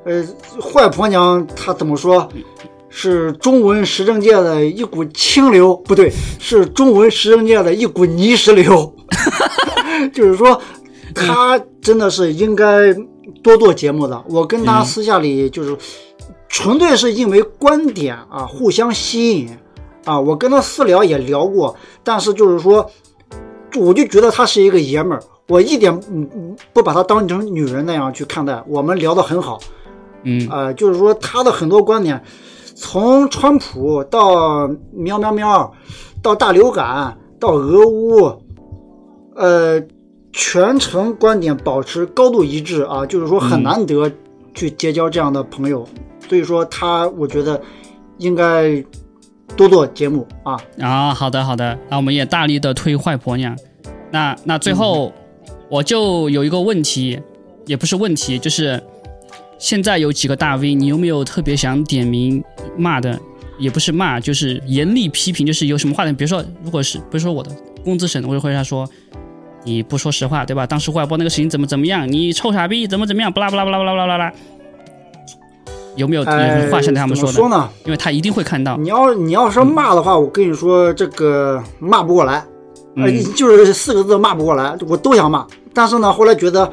[0.05, 0.23] 呃，
[0.61, 2.29] 坏婆娘她怎么说？
[2.89, 8.95] 是中文时政界的一股清流，不对，是中文时政界的一股泥石流。
[10.13, 10.61] 就是说，
[11.13, 12.93] 她真的是应该
[13.43, 14.23] 多做节目的。
[14.29, 15.75] 我跟她私下里就是，
[16.47, 19.49] 纯粹是因为观点啊互相吸引
[20.05, 20.17] 啊。
[20.17, 22.89] 我跟她私聊也聊过，但是就是说。
[23.77, 28.63] 我就觉得他是一个爷们儿，我一点嗯嗯不把他当成女人那样去看待。
[28.69, 29.59] 我们聊得很好，
[30.25, 32.21] 嗯啊，就是说他的很多观点，
[32.75, 35.73] 从川普到喵喵喵，
[36.21, 38.41] 到大流感，到俄乌，
[39.35, 39.81] 呃，
[40.33, 44.11] 全程观点保持高度一致啊，就是说很难得
[44.53, 45.87] 去结交这样的朋友，
[46.27, 47.61] 所以说他我觉得
[48.17, 48.83] 应该。
[49.55, 51.13] 多做节目啊啊！
[51.13, 53.55] 好的好的，那我们也大力的推坏婆娘。
[54.11, 55.13] 那那最后
[55.69, 57.17] 我就有一个问题，
[57.65, 58.81] 也不是问题，就是
[59.65, 62.43] 现在有几个大 V，你有没有特别想点名
[62.77, 63.19] 骂的？
[63.57, 66.13] 也不是骂，就是严厉批评，就是有什么话呢？
[66.13, 67.49] 比如说，如果是不是说我的
[67.83, 68.87] 工资省，我就会他说
[69.63, 70.67] 你不说实话，对吧？
[70.67, 72.07] 当时外播那个事情怎么怎么样？
[72.07, 73.33] 你臭傻逼，怎么怎么样？
[73.33, 74.31] 不啦不啦不啦不啦不啦不啦。
[75.95, 77.67] 有没有话想对他们说的说呢？
[77.85, 78.77] 因为他一定会看到。
[78.77, 82.45] 你要你要说骂的话，我跟你说这个骂不过来，
[82.97, 85.43] 呃，就是四个字骂不过来，我都想骂。
[85.73, 86.71] 但是呢，后来觉得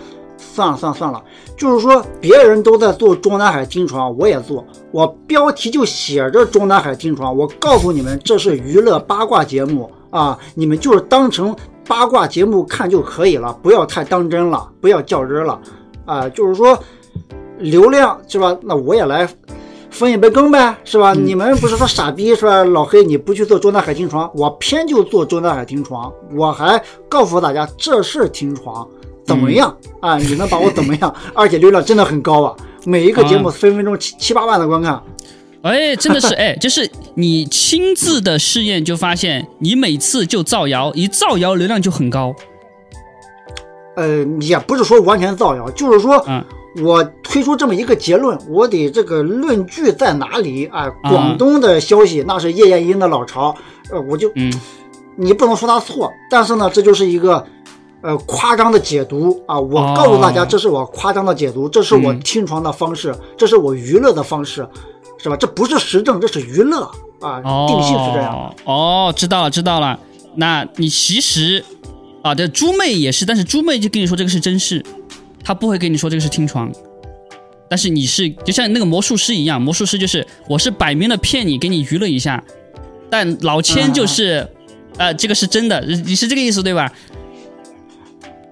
[0.54, 1.22] 算了算了算了，
[1.56, 4.64] 就是说别人都在做中南海听床，我也做。
[4.90, 15.60] 我标题就写着中南海听床，我告诉你们这是娱乐八卦节目啊，你们就是当成八卦节目看就可以了，不要太当真了，不要较真了
[16.04, 16.78] 啊，就是说。
[17.58, 18.56] 流量是吧？
[18.62, 19.28] 那我也来
[19.88, 21.14] 分一杯羹呗，是吧？
[21.14, 22.64] 你们不是说傻逼是吧？
[22.64, 28.84] 老黑你不去做中南海听床，我偏就做中南海听床，我还告诉大家这是听床
[29.24, 30.16] 怎么样啊？
[30.18, 31.14] 你能把我怎么样？
[31.34, 35.02] 而且流量真的很高啊，每一个节目分分钟七七八万的观看。
[35.62, 42.34] 哎，真的是 哎，就是你亲自的试验就发现，你每次就造谣，一造谣流量就很高。
[43.94, 46.42] 呃，也不是说完全造谣，就是说，嗯
[46.82, 50.64] 我推出这么一个结论，我得这个论据在哪里？
[50.72, 53.54] 哎，啊广东的消息那是叶剑英的老巢，
[53.90, 54.50] 呃，我就嗯
[55.14, 57.46] 你不能说他错，但是呢，这就是一个
[58.02, 59.58] 呃夸张的解读啊！
[59.58, 64.66] 我哦告诉大家，这是我夸张的解读，这是我嗯听床的方式，这是我娱乐的方式，
[65.18, 65.36] 是吧？
[65.36, 66.82] 这不是实证，这是娱乐
[67.20, 67.40] 啊！
[67.44, 68.62] 哦，定性是这样的。
[68.64, 69.98] 哦，知道了知道了。
[70.34, 71.64] 那你其实
[72.22, 74.84] 啊，这猪妹也是，但是猪妹就跟你说这个是真事，
[75.44, 76.72] 她不会跟你说这个是听床。
[77.68, 82.42] 但是你是就像那个魔术师一样，魔术师就是我是摆明了骗你，给你娱乐一下。
[83.08, 84.46] 但老千就是，
[84.96, 86.92] 呃，这个是真的，你是这个意思对吧？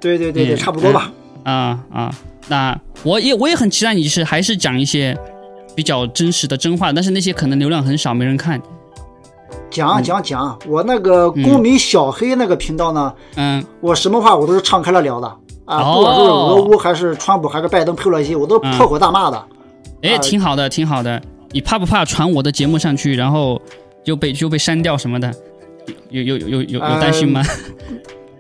[0.01, 1.13] 对对对对，嗯差不多吧。
[1.45, 2.15] 啊啊，
[2.49, 5.17] 那我也我也很期待你是还是讲一些
[5.75, 8.61] 比较真实的真话，但是那些可能流量很少，没人看。
[9.71, 15.29] 讲讲讲，我那个公民小黑那个频道呢，嗯，我什么话我都是敞开了聊的
[15.65, 19.43] 啊，哦不管是俄乌还是川普还是拜登、佩洛西，我都嗯破口大骂的。
[20.03, 21.21] 哎，啊挺好的，挺好的。
[21.53, 23.61] 你怕不怕传我的节目上去，然后
[24.05, 25.33] 就被就被删掉什么的？
[26.11, 27.43] 有有有有有有担心吗？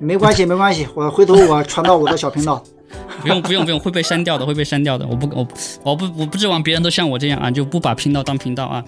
[0.00, 2.62] 没关系，没关系，我回头我传到我的小频道。
[3.22, 5.06] 不用不用不用，会被删掉的，会被删掉的。
[5.06, 5.46] 我不我
[5.84, 8.84] 我不我不指望别人都像我这样啊，就不把频道当频道啊。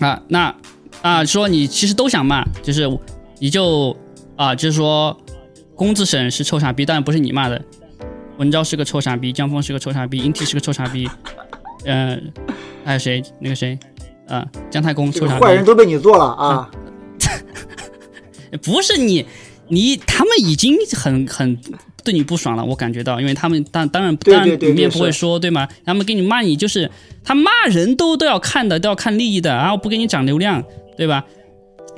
[0.00, 0.54] 啊，那
[1.02, 2.86] 啊说你其实都想骂，就是
[3.38, 3.96] 你就
[4.36, 5.16] 啊就是说，
[5.74, 7.60] 公子沈是臭傻逼，当然不是你骂的。
[8.36, 11.08] 文昭是个臭傻逼，江峰是个臭傻逼，英 T 是个臭傻逼，
[11.84, 12.32] 嗯、
[12.84, 13.22] 还有谁？
[13.38, 13.78] 那个谁？
[14.28, 15.44] 啊，姜太公臭傻逼。
[15.44, 16.70] 坏人都被你做了啊！
[18.62, 19.26] 不是你，
[19.70, 21.56] 你他们已经很很
[22.04, 25.68] 对你不爽了，我感觉到，因为他们当当然对当然对对对你也不会说对吗？
[25.84, 26.90] 他们给你骂你就是
[27.24, 30.62] 他骂人都都要看的，都要看利益的，然后不给你涨流量，
[30.96, 31.24] 对吧？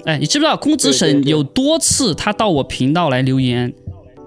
[0.05, 3.73] 哎，你知不知道公子对对对沈有多次他到我频道来留言，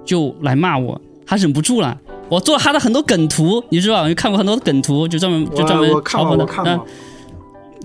[0.06, 2.00] 就来骂我，他忍不住了。
[2.30, 6.48] 我做了他的很多梗图，你知道，你看过很多梗图，就专门就专门嘲讽的。
[6.66, 6.80] 嗯。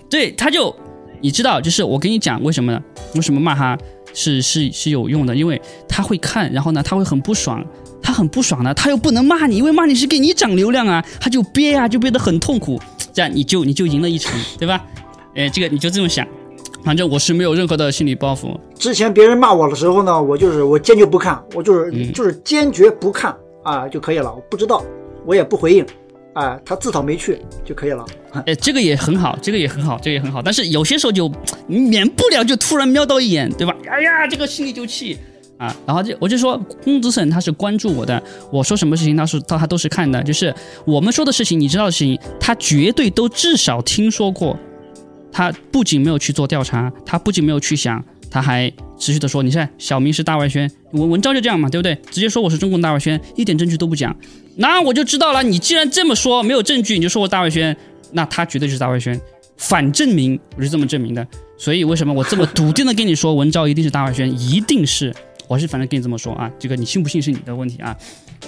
[0.08, 0.74] 对，他就
[1.20, 2.82] 你知道，就是我跟你讲为什么呢？
[3.16, 3.76] 为什么骂他
[4.12, 5.34] 是是是有用的？
[5.34, 7.64] 因为他会看，然后呢，他会很不爽，
[8.02, 12.80] 他很不爽呢，他又不能骂你，因为骂你是给你涨流量啊，他就憋啊，就憋得很痛苦，
[13.12, 14.84] 这样你就你就赢了一场，对吧？
[15.36, 16.26] 哎，这个你就这么想，
[16.84, 18.58] 反正我是没有任何的心理包袱。
[18.74, 24.34] 之前别人骂我的时候呢，我就是我坚决不看，我就是、嗯就是坚决不看啊就可以了。
[24.34, 24.82] 我不知道，
[25.24, 25.86] 我也不回应，
[26.34, 28.04] 啊，他自讨没趣就可以了。
[28.46, 30.40] 哎，这个也很好，这个也很好，这个也很好。
[30.40, 31.30] 但是有些时候就
[31.66, 33.74] 免不了就突然瞄到一眼，对吧？
[33.90, 35.18] 哎呀，这个心里就气
[35.58, 35.74] 啊。
[35.86, 38.22] 然后就我就说，公子沈他是关注我的，
[38.52, 40.54] 我说什么事情他是他他都是看的，就是
[40.84, 44.56] 我们说的事情，你知道的事情，他绝对都至少听说过。
[45.32, 51.96] 他不仅没有去做调查，他不仅没有去想，他还持续的说：“你看，小明是大外宣，文文章就这样嘛，对不对？
[52.10, 54.14] 直接说我是中共大外宣，一点证据都不讲。
[54.56, 57.74] 那我就知道了，你既然这么说，没有证据你就说我大外宣，
[58.12, 59.18] 那他绝对是大外宣。
[59.56, 61.26] 反证明我是这么证明的。
[61.58, 65.14] 所以为什么我这么笃定的跟你说文昭一定是大外宣，一定是，
[65.48, 67.96] 我是反正跟你这么说啊，这个你信不信是你的问题啊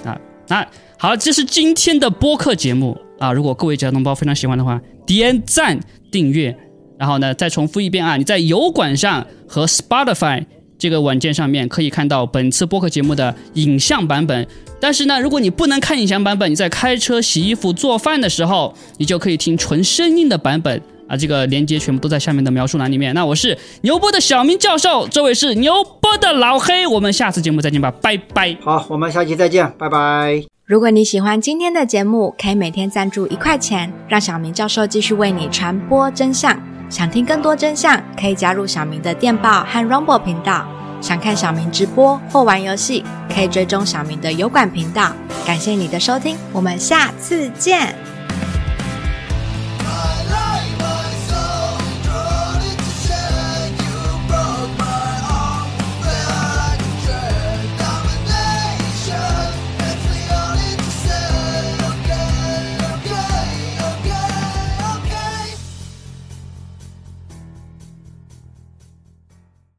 [0.05, 0.67] 啊那
[0.99, 3.33] 好，这是今天的播客节目啊。
[3.33, 5.81] 如果各位家同胞非常喜欢的话，点赞
[6.11, 6.55] 订阅。
[7.03, 8.17] 然后呢，再重复一遍啊！
[8.17, 10.45] 你在油管上和 Spotify
[10.79, 14.47] 这个软件上面可以看到本次播客节目的影像版本。
[14.81, 21.17] 但是呢，如果你不能看影像版本，你在开车、洗衣服、做饭的时候，你就可以听纯声音的版本啊！
[21.17, 23.13] 这个连接全部都在下面的描述栏里面。
[23.17, 28.57] 那我是牛波的小明教授，这位是牛波的老黑，我们下次节目再见吧，拜拜。
[28.61, 30.45] 好，我们下期再见，拜拜。
[30.65, 36.57] 如果你喜欢今天的节目，可以每天赞助一块钱，让小明教授继续为你传播真相。
[36.93, 40.67] 想听更多真相，可以加入小明的电报和 Rumble 频道。
[41.01, 43.03] 想看小明直播或玩游戏，
[43.35, 45.11] 可以追踪小明的油管频道。
[45.47, 48.12] 感谢你的收听，我们下次见。